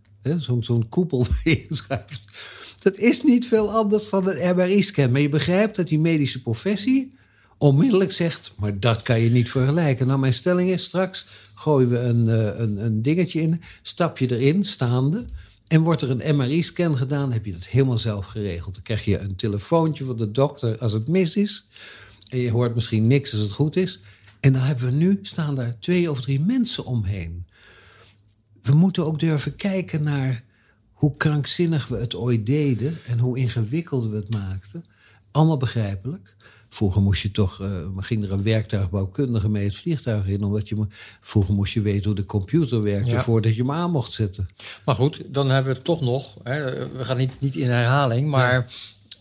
[0.60, 2.20] zo'n koepel waar je in schuift.
[2.78, 5.10] Dat is niet veel anders dan een MRI-scan.
[5.10, 7.14] Maar je begrijpt dat die medische professie
[7.58, 10.06] onmiddellijk zegt: maar dat kan je niet vergelijken.
[10.06, 14.30] Nou, mijn stelling is straks gooien we een, eh, een, een dingetje in, stap je
[14.30, 15.24] erin, staande.
[15.70, 18.74] En wordt er een MRI-scan gedaan, heb je dat helemaal zelf geregeld.
[18.74, 21.66] Dan krijg je een telefoontje van de dokter als het mis is.
[22.28, 24.00] En je hoort misschien niks als het goed is.
[24.40, 27.46] En dan hebben we nu, staan daar twee of drie mensen omheen.
[28.62, 30.44] We moeten ook durven kijken naar
[30.92, 34.84] hoe krankzinnig we het ooit deden en hoe ingewikkeld we het maakten.
[35.30, 36.36] Allemaal begrijpelijk.
[36.72, 40.86] Vroeger moest je toch, eh, ging er een werktuigbouwkundige mee het vliegtuig in, omdat je,
[41.20, 43.22] vroeger moest je weten hoe de computer werkte Ja.
[43.22, 44.48] voordat je hem aan mocht zetten.
[44.84, 46.36] Maar goed, dan hebben we het toch nog.
[46.42, 48.66] Hè, we gaan niet, niet in herhaling, maar.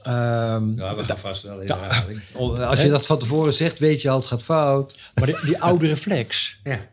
[0.03, 2.21] ehm, Ja, we gaan vast wel in herhaling.
[2.69, 4.97] Als je dat van tevoren zegt, weet je al, het gaat fout.
[5.15, 6.87] maar die, die oude reflex Ja.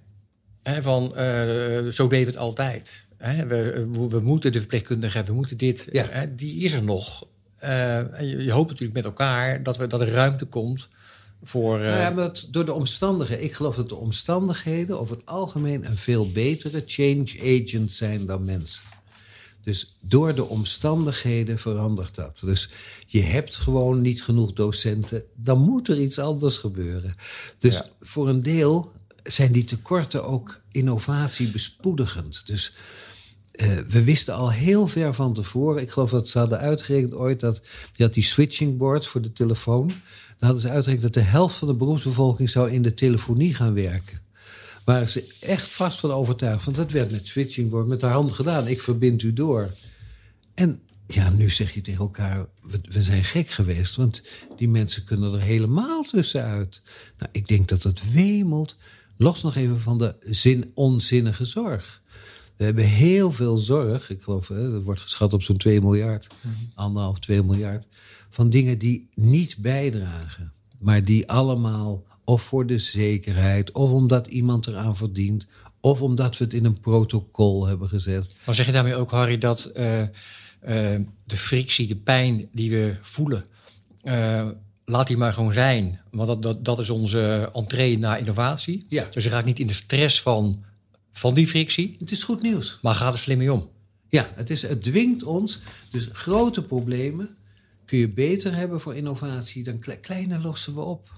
[0.62, 3.04] hè, van eh, zo we het altijd.
[3.16, 5.88] Hè, we, we, we moeten de verpleegkundige hebben, we moeten dit.
[5.92, 6.06] Ja.
[6.10, 7.26] Hè, die is er nog.
[7.66, 10.88] Eh, en je, je hoopt natuurlijk met elkaar dat, we, dat er ruimte komt
[11.42, 11.80] voor.
[11.80, 13.44] eh, Nou ja, maar dat, door de omstandigheden.
[13.44, 18.44] Ik geloof dat de omstandigheden over het algemeen een veel betere change agent zijn dan
[18.44, 18.82] mensen.
[19.62, 22.40] Dus door de omstandigheden verandert dat.
[22.44, 22.68] Dus
[23.06, 27.16] je hebt gewoon niet genoeg docenten, dan moet er iets anders gebeuren.
[27.58, 28.92] Dus voor een deel
[29.22, 32.46] zijn die tekorten ook innovatie bespoedigend.
[32.46, 32.72] Dus
[33.56, 37.40] uh, we wisten al heel ver van tevoren, ik geloof dat ze hadden uitgerekend ooit
[37.40, 37.60] dat
[37.94, 39.86] je had die switching boards voor de telefoon.
[39.86, 43.74] Dan hadden ze uitgerekend dat de helft van de beroepsbevolking zou in de telefonie gaan
[43.74, 44.24] werken
[44.86, 46.64] waren ze echt vast van overtuigd.
[46.64, 48.66] Want dat werd met switching board met de hand gedaan.
[48.66, 49.70] Ik verbind u door.
[50.54, 53.96] En ja, nu zeg je tegen elkaar, we, zijn gek geweest.
[53.96, 54.22] Want
[54.56, 56.82] die mensen kunnen er helemaal tussenuit.
[57.18, 58.76] Nou, ik denk dat het wemelt.
[59.16, 62.02] Los nog even van de zin, onzinnige zorg.
[62.56, 64.10] We hebben heel veel zorg.
[64.10, 66.26] Ik geloof, hè, dat wordt geschat op zo'n 2 miljard.
[66.40, 67.86] Mm Anderhalf, 2 miljard.
[68.30, 70.52] Van dingen die niet bijdragen.
[70.78, 75.46] Maar die allemaal of voor de zekerheid, of omdat iemand eraan verdient,
[75.80, 78.36] of omdat we het in een protocol hebben gezet.
[78.46, 80.08] Maar zeg je daarmee ook, Harry, dat uh, uh,
[81.24, 83.44] de frictie, de pijn die we voelen,
[84.02, 84.44] uh,
[84.84, 86.00] laat die maar gewoon zijn?
[86.10, 88.86] Want dat, dat, dat is onze entree naar innovatie.
[88.88, 89.06] Ja.
[89.10, 90.64] Dus je raakt niet in de stress van,
[91.18, 91.96] van die frictie.
[91.98, 92.78] Het is goed nieuws.
[92.82, 93.70] Maar gaat er slim mee om.
[94.08, 95.60] Ja, het, is, het dwingt ons.
[95.90, 97.36] Dus grote problemen
[97.84, 101.10] kun je beter hebben voor innovatie dan kleine lossen we op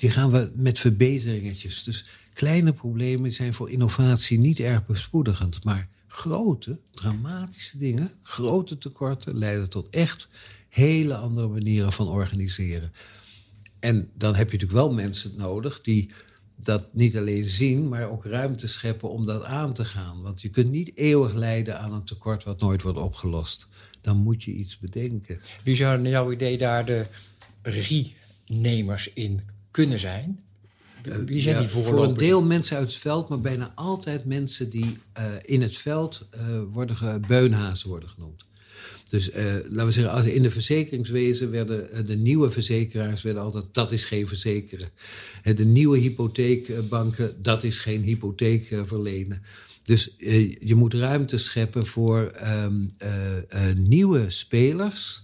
[0.00, 1.82] die gaan we met verbeteringetjes.
[1.82, 5.64] Dus kleine problemen zijn voor innovatie niet erg bespoedigend.
[5.64, 10.28] Maar grote, dramatische dingen, grote tekorten leiden tot echt
[10.68, 12.92] hele andere manieren van organiseren.
[13.78, 16.10] En dan heb je natuurlijk wel mensen nodig die
[16.62, 20.22] dat niet alleen zien, maar ook ruimte scheppen om dat aan te gaan.
[20.22, 23.66] Want je kunt niet eeuwig lijden aan een tekort wat nooit wordt opgelost.
[24.00, 25.40] Dan moet je iets bedenken.
[25.64, 27.06] Wie zouden naar jouw idee daar de
[27.62, 29.40] regienemers in
[29.70, 30.40] kunnen zijn.
[31.26, 34.98] Wie zijn die Voor een deel mensen uit het veld, maar bijna altijd mensen die
[35.18, 36.40] uh, in het veld uh,
[36.72, 38.48] worden beunhazen worden genoemd.
[39.10, 43.64] Dus uh, laten we zeggen, als in de verzekeringswezen werden de nieuwe verzekeraars werden altijd
[43.72, 44.88] dat is geen verzekeren.
[45.42, 49.42] De nieuwe hypotheekbanken, dat is geen hypotheek verlenen.
[49.82, 50.14] Dus
[50.60, 52.90] je moet ruimte scheppen voor um,
[53.76, 55.22] nieuwe spelers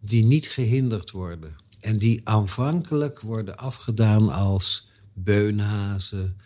[0.00, 1.56] die niet gehinderd worden.
[1.80, 6.36] En die aanvankelijk worden afgedaan als beunhazen,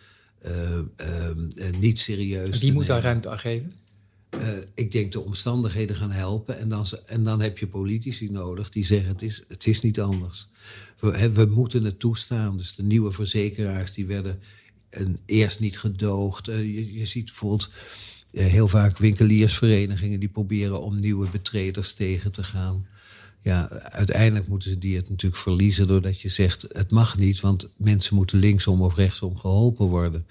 [0.45, 0.79] uh,
[1.79, 2.59] niet serieus.
[2.59, 3.73] Wie moet daar ruimte aan geven?
[4.73, 6.59] Ik denk de omstandigheden gaan helpen.
[6.59, 9.99] En dan, en dan heb je politici nodig die zeggen: het is, het is niet
[9.99, 10.47] anders.
[10.99, 12.57] We, moeten het toestaan.
[12.57, 14.41] Dus de nieuwe verzekeraars die werden
[15.25, 16.45] eerst niet gedoogd.
[16.45, 17.69] Je, je, ziet bijvoorbeeld
[18.31, 22.85] heel vaak winkeliersverenigingen die proberen om nieuwe betreders tegen te gaan
[23.41, 27.69] ja, uiteindelijk moeten ze die het natuurlijk verliezen doordat je zegt het mag niet, want
[27.77, 30.25] mensen moeten linksom of rechtsom geholpen worden.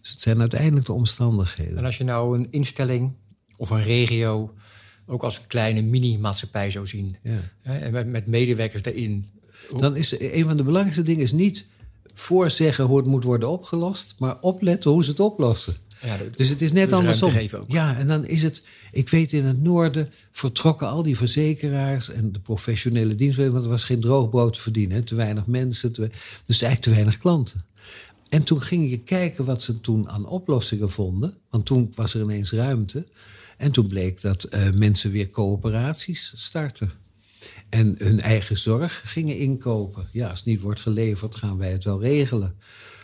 [0.00, 1.76] Dus het zijn uiteindelijk de omstandigheden.
[1.76, 3.12] En als je nou een instelling
[3.56, 4.54] of een regio
[5.06, 7.38] ook als een kleine mini-maatschappij zou zien, ja.
[7.62, 9.24] hè, met, met medewerkers daarin.
[9.78, 11.64] Dan is een van de belangrijkste dingen is niet
[12.14, 15.76] voorzeggen hoe het moet worden opgelost, maar opletten hoe ze het oplossen.
[16.02, 17.32] Ja, dus het is net andersom.
[17.68, 18.62] Ja, en dan is het.
[18.92, 23.70] Ik weet in het noorden vertrokken al die verzekeraars en de professionele diensten, want er
[23.70, 26.00] was geen droogbrood te verdienen, te weinig mensen, te,
[26.46, 27.64] dus eigenlijk te weinig klanten.
[28.28, 32.20] En toen ging je kijken wat ze toen aan oplossingen vonden, want toen was er
[32.20, 33.06] ineens ruimte.
[33.56, 36.90] En toen bleek dat uh, mensen weer coöperaties starten.
[37.68, 40.08] En hun eigen zorg gingen inkopen.
[40.12, 42.56] Ja, als het niet wordt geleverd, gaan wij het wel regelen.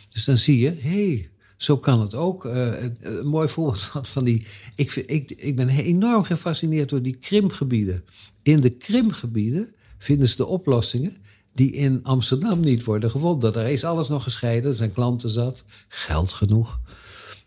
[0.09, 2.45] Dus dan zie je, hé, hey, zo kan het ook.
[2.45, 4.47] Uh, een mooi voorbeeld van die.
[4.75, 8.05] Ik, vind, ik, ik ben enorm gefascineerd door die krimpgebieden.
[8.43, 11.17] In de krimpgebieden vinden ze de oplossingen
[11.55, 13.53] die in Amsterdam niet worden gevonden.
[13.53, 16.81] Daar is alles nog gescheiden, er zijn klanten zat, geld genoeg.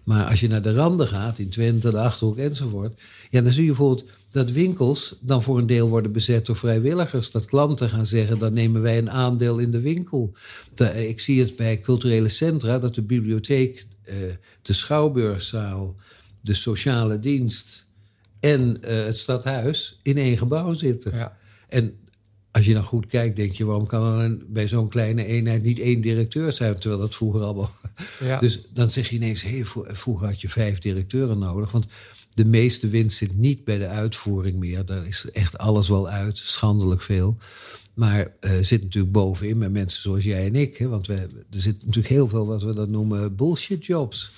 [0.05, 3.01] Maar als je naar de randen gaat, in Twente, de Achterhoek enzovoort...
[3.29, 7.31] ja, dan zie je bijvoorbeeld dat winkels dan voor een deel worden bezet door vrijwilligers.
[7.31, 10.33] Dat klanten gaan zeggen, dan nemen wij een aandeel in de winkel.
[10.95, 14.15] ik zie het bij culturele centra, dat de bibliotheek eh,
[14.61, 15.95] de schouwburgzaal,
[16.41, 17.87] de sociale dienst
[18.39, 21.15] en eh, het stadhuis in één gebouw zitten.
[21.15, 21.37] Ja.
[21.69, 21.93] En
[22.55, 25.79] als je dan goed kijkt, denk je, waarom kan er bij zo'n kleine eenheid niet
[25.79, 27.71] één directeur zijn, terwijl dat vroeger allemaal.
[28.19, 28.39] Ja.
[28.45, 31.71] Dus dan zeg je ineens, hey, vroeger had je vijf directeuren nodig.
[31.71, 31.85] Want
[32.33, 34.85] de meeste winst zit niet bij de uitvoering meer.
[34.85, 37.37] Daar is echt alles wel uit, schandelijk veel.
[37.93, 40.77] Maar uh, zit natuurlijk bovenin met mensen zoals jij en ik.
[40.77, 41.13] Hè, want we,
[41.51, 44.31] er zit natuurlijk heel veel wat we dat noemen bullshit jobs.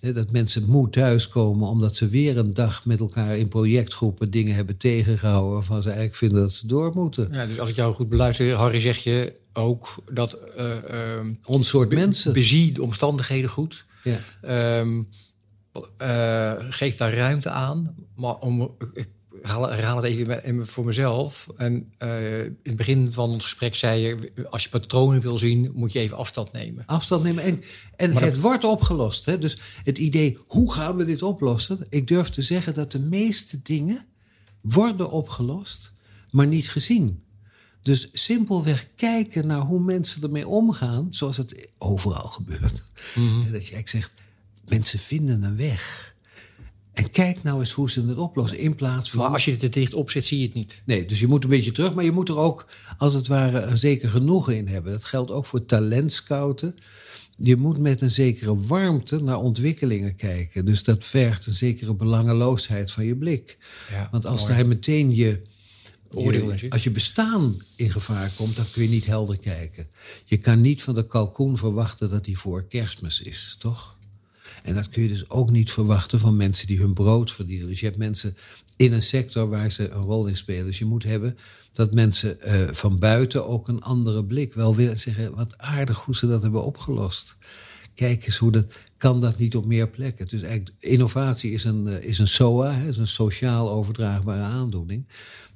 [0.00, 4.76] Dat mensen moe thuiskomen omdat ze weer een dag met elkaar in projectgroepen dingen hebben
[4.76, 7.28] tegengehouden waarvan ze eigenlijk vinden dat ze door moeten.
[7.32, 10.38] Ja, dus als ik jou goed beluister, Harry, zeg je ook dat.
[10.58, 12.32] Uh, Ons soort mensen.
[12.32, 13.84] Bezie de omstandigheden goed.
[14.02, 14.78] Ja.
[14.80, 15.08] Um,
[16.02, 17.94] uh, geeft daar ruimte aan.
[18.14, 18.76] Maar om,
[19.42, 21.46] herhaal het even voor mezelf.
[21.56, 24.32] En uh, in het begin van ons gesprek zei je...
[24.50, 26.86] als je patronen wil zien, moet je even afstand nemen.
[26.86, 27.42] Afstand nemen.
[27.42, 27.62] En,
[27.96, 29.24] en het wordt opgelost.
[29.24, 29.38] Hè?
[29.38, 31.86] Dus het idee, hoe gaan we dit oplossen?
[31.90, 34.06] Ik durf te zeggen dat de meeste dingen
[34.60, 35.92] worden opgelost...
[36.30, 37.22] maar niet gezien.
[37.82, 41.06] Dus simpelweg kijken naar hoe mensen ermee omgaan...
[41.10, 42.84] zoals het overal gebeurt.
[43.14, 44.12] Mm Dat je eigenlijk zegt,
[44.68, 46.14] mensen vinden een weg...
[46.96, 48.58] En kijk nou eens hoe ze het oplossen.
[48.58, 49.18] In plaats van.
[49.18, 50.82] Maar als je het er dicht op zit, zie je het niet.
[50.84, 51.94] Nee, dus je moet een beetje terug.
[51.94, 52.66] Maar je moet er ook,
[52.98, 54.92] als het ware, een zeker genoegen in hebben.
[54.92, 56.76] Dat geldt ook voor talentscouten.
[57.36, 60.64] Je moet met een zekere warmte naar ontwikkelingen kijken.
[60.64, 63.58] Dus dat vergt een zekere belangeloosheid van je blik.
[63.90, 65.42] Ja, Want als daar meteen je,
[66.10, 69.88] je, Als je bestaan in gevaar komt, dan kun je niet helder kijken.
[70.24, 73.95] Je kan niet van de kalkoen verwachten dat hij voor kerstmis is, toch?
[74.66, 77.68] En dat kun je dus ook niet verwachten van mensen die hun brood verdienen.
[77.68, 78.36] Dus je hebt mensen
[78.76, 80.66] in een sector waar ze een rol in spelen.
[80.66, 81.38] Dus je moet hebben
[81.72, 86.16] dat mensen uh, van buiten ook een andere blik wel willen zeggen: wat aardig hoe
[86.16, 87.36] ze dat hebben opgelost.
[87.94, 88.66] Kijk eens hoe dat.
[88.96, 90.26] Kan dat niet op meer plekken?
[90.26, 95.06] Dus eigenlijk, innovatie is een, uh, is een SOA, is een sociaal overdraagbare aandoening.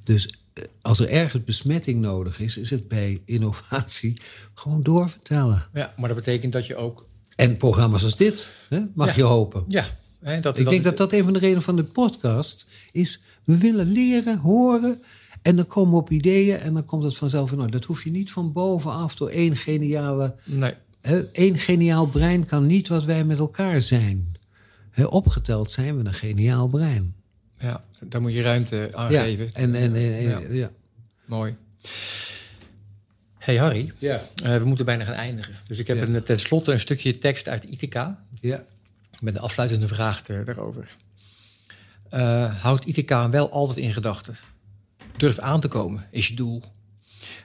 [0.04, 4.20] Dus uh, als er ergens besmetting nodig is, is het bij innovatie
[4.54, 5.68] gewoon doorvertellen.
[5.72, 7.06] Ja, maar dat betekent dat je ook
[7.40, 9.64] en programma's als dit, hè, mag je hopen.
[9.68, 9.84] Ja.
[10.20, 13.20] Hè, dat, Ik denk dat dat een van de redenen van de podcast is.
[13.44, 15.02] We willen leren, horen.
[15.42, 17.70] En dan komen we op ideeën en dan komt het vanzelf in orde.
[17.70, 20.34] Dat hoef je niet van bovenaf door één geniale...
[20.44, 20.74] Nee.
[21.32, 24.36] Eén geniaal brein kan niet wat wij met elkaar zijn.
[24.90, 27.14] Hè, opgeteld zijn we een geniaal brein.
[27.58, 29.54] Ja, daar moet je ruimte aan geven.
[29.54, 30.40] En, en, en, ja.
[30.50, 30.70] ja.
[31.24, 31.54] Mooi.
[33.40, 34.22] Hey Harry, ja.
[34.44, 35.54] Uh, we moeten bijna gaan eindigen.
[35.66, 36.06] Dus ik heb ja.
[36.06, 38.24] een, tenslotte een stukje tekst uit Ithaca.
[38.40, 38.64] Ja.
[39.20, 40.96] Met een afsluitende vraag te, daarover.
[42.14, 44.36] Uh, houd Ithaca wel altijd in gedachten.
[45.16, 46.62] Durf aan te komen is je doel.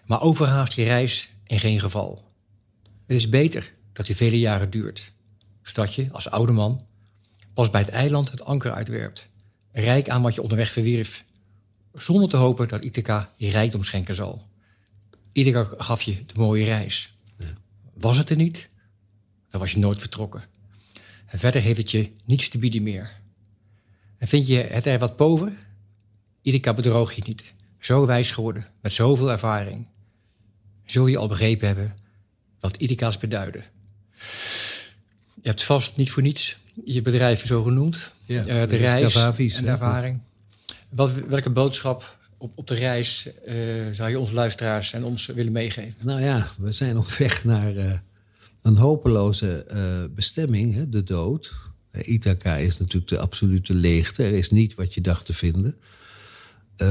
[0.06, 2.32] Maar overhaast je reis in geen geval.
[3.08, 5.12] Het is beter dat die vele jaren duurt.
[5.62, 6.86] Zodat je, als oude man,
[7.54, 9.28] pas bij het eiland het anker uitwerpt.
[9.72, 11.26] Rijk aan wat je onderweg verwierf.
[11.94, 14.42] Zonder te hopen dat Ithaca je rijkdom schenken zal.
[15.36, 17.18] Ieder gaf je de mooie reis.
[17.94, 18.70] Was het er niet,
[19.50, 20.44] dan was je nooit vertrokken.
[21.26, 23.22] En verder heeft het je niets te bieden meer.
[24.18, 25.58] En vind je het er wat boven?
[26.42, 27.54] Ieder bedroog je niet.
[27.80, 29.88] Zo wijs geworden, met zoveel ervaring.
[30.86, 31.98] Zul je al begrepen hebben
[32.60, 33.64] wat Idika's beduiden.
[35.42, 38.12] Je hebt vast niet voor niets je bedrijf zo genoemd.
[38.26, 39.16] Ja, uh, de reis
[39.56, 40.20] en de ervaring.
[40.90, 42.18] Wat, welke boodschap
[42.56, 43.54] op, de reis uh,
[43.92, 45.96] zou je ons luisteraars en ons willen meegeven?
[46.02, 47.92] Nou ja, we zijn op weg naar uh,
[48.62, 51.54] een hopeloze uh, bestemming, hè, de dood.
[52.02, 54.24] Ithaca is natuurlijk de absolute leegte.
[54.24, 55.76] Er is niet wat je dacht te vinden.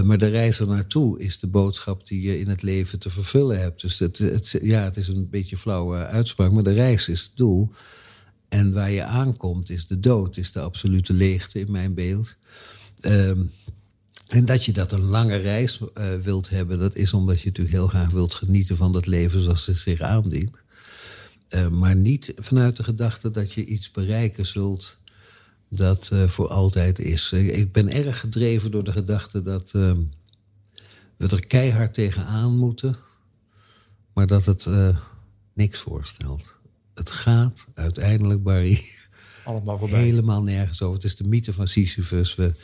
[0.04, 3.60] maar de reis er naartoe is de boodschap die je in het leven te vervullen
[3.60, 3.80] hebt.
[3.80, 7.70] Dus het, ja, het is een beetje flauwe uitspraak, maar de reis is het doel.
[8.48, 12.34] En waar je aankomt is de dood, is de absolute leegte in mijn beeld.
[13.00, 13.30] Uh,
[14.34, 17.76] en dat je dat een lange reis uh, wilt hebben, dat is omdat je natuurlijk
[17.76, 20.56] heel graag wilt genieten van dat leven zoals het zich aandient.
[21.50, 24.98] Uh, maar niet vanuit de gedachte dat je iets bereiken zult
[25.68, 27.32] dat uh, voor altijd is.
[27.32, 30.00] ik ben erg gedreven door de gedachte dat ehm,
[31.16, 32.96] we er keihard tegenaan moeten,
[34.12, 34.66] maar dat het
[35.52, 36.54] niks voorstelt.
[36.94, 38.82] Het gaat uiteindelijk, Barry,
[39.44, 40.02] Allemaal voorbij.
[40.02, 40.94] helemaal nergens over.
[40.94, 42.34] Het is de mythe van Sisyphus.
[42.34, 42.54] We,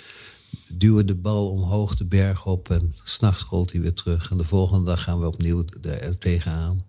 [0.68, 4.30] duwen de bal omhoog de berg op en s'nachts rolt hij weer terug.
[4.30, 6.84] En de volgende dag gaan we opnieuw er tegenaan.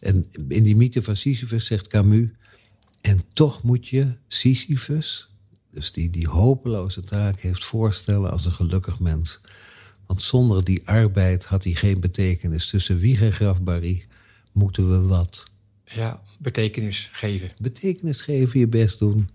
[0.00, 2.28] En in die mythe van Sisyphus zegt Camus...
[3.00, 5.30] en toch moet je Sisyphus,
[5.70, 9.40] dus die die hopeloze taak heeft, voorstellen als een gelukkig mens.
[10.06, 12.68] Want zonder die arbeid had hij geen betekenis.
[12.68, 14.04] Tussen wieg en grafbarie
[14.52, 15.44] moeten we wat.
[15.84, 17.50] Ja, betekenis geven.
[17.58, 19.28] Betekenis geven, je best doen.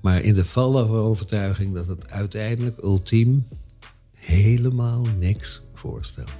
[0.00, 3.46] Maar in de vallen overtuiging dat het uiteindelijk ultiem
[4.14, 6.36] helemaal niks voorstelt.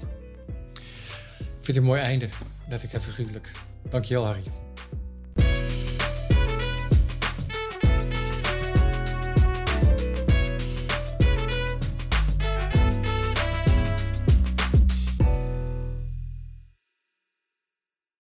[1.38, 2.28] Ik vind het een mooi einde,
[2.68, 3.52] dat ik even figuurlijk.
[3.88, 4.42] Dankjewel, Harry.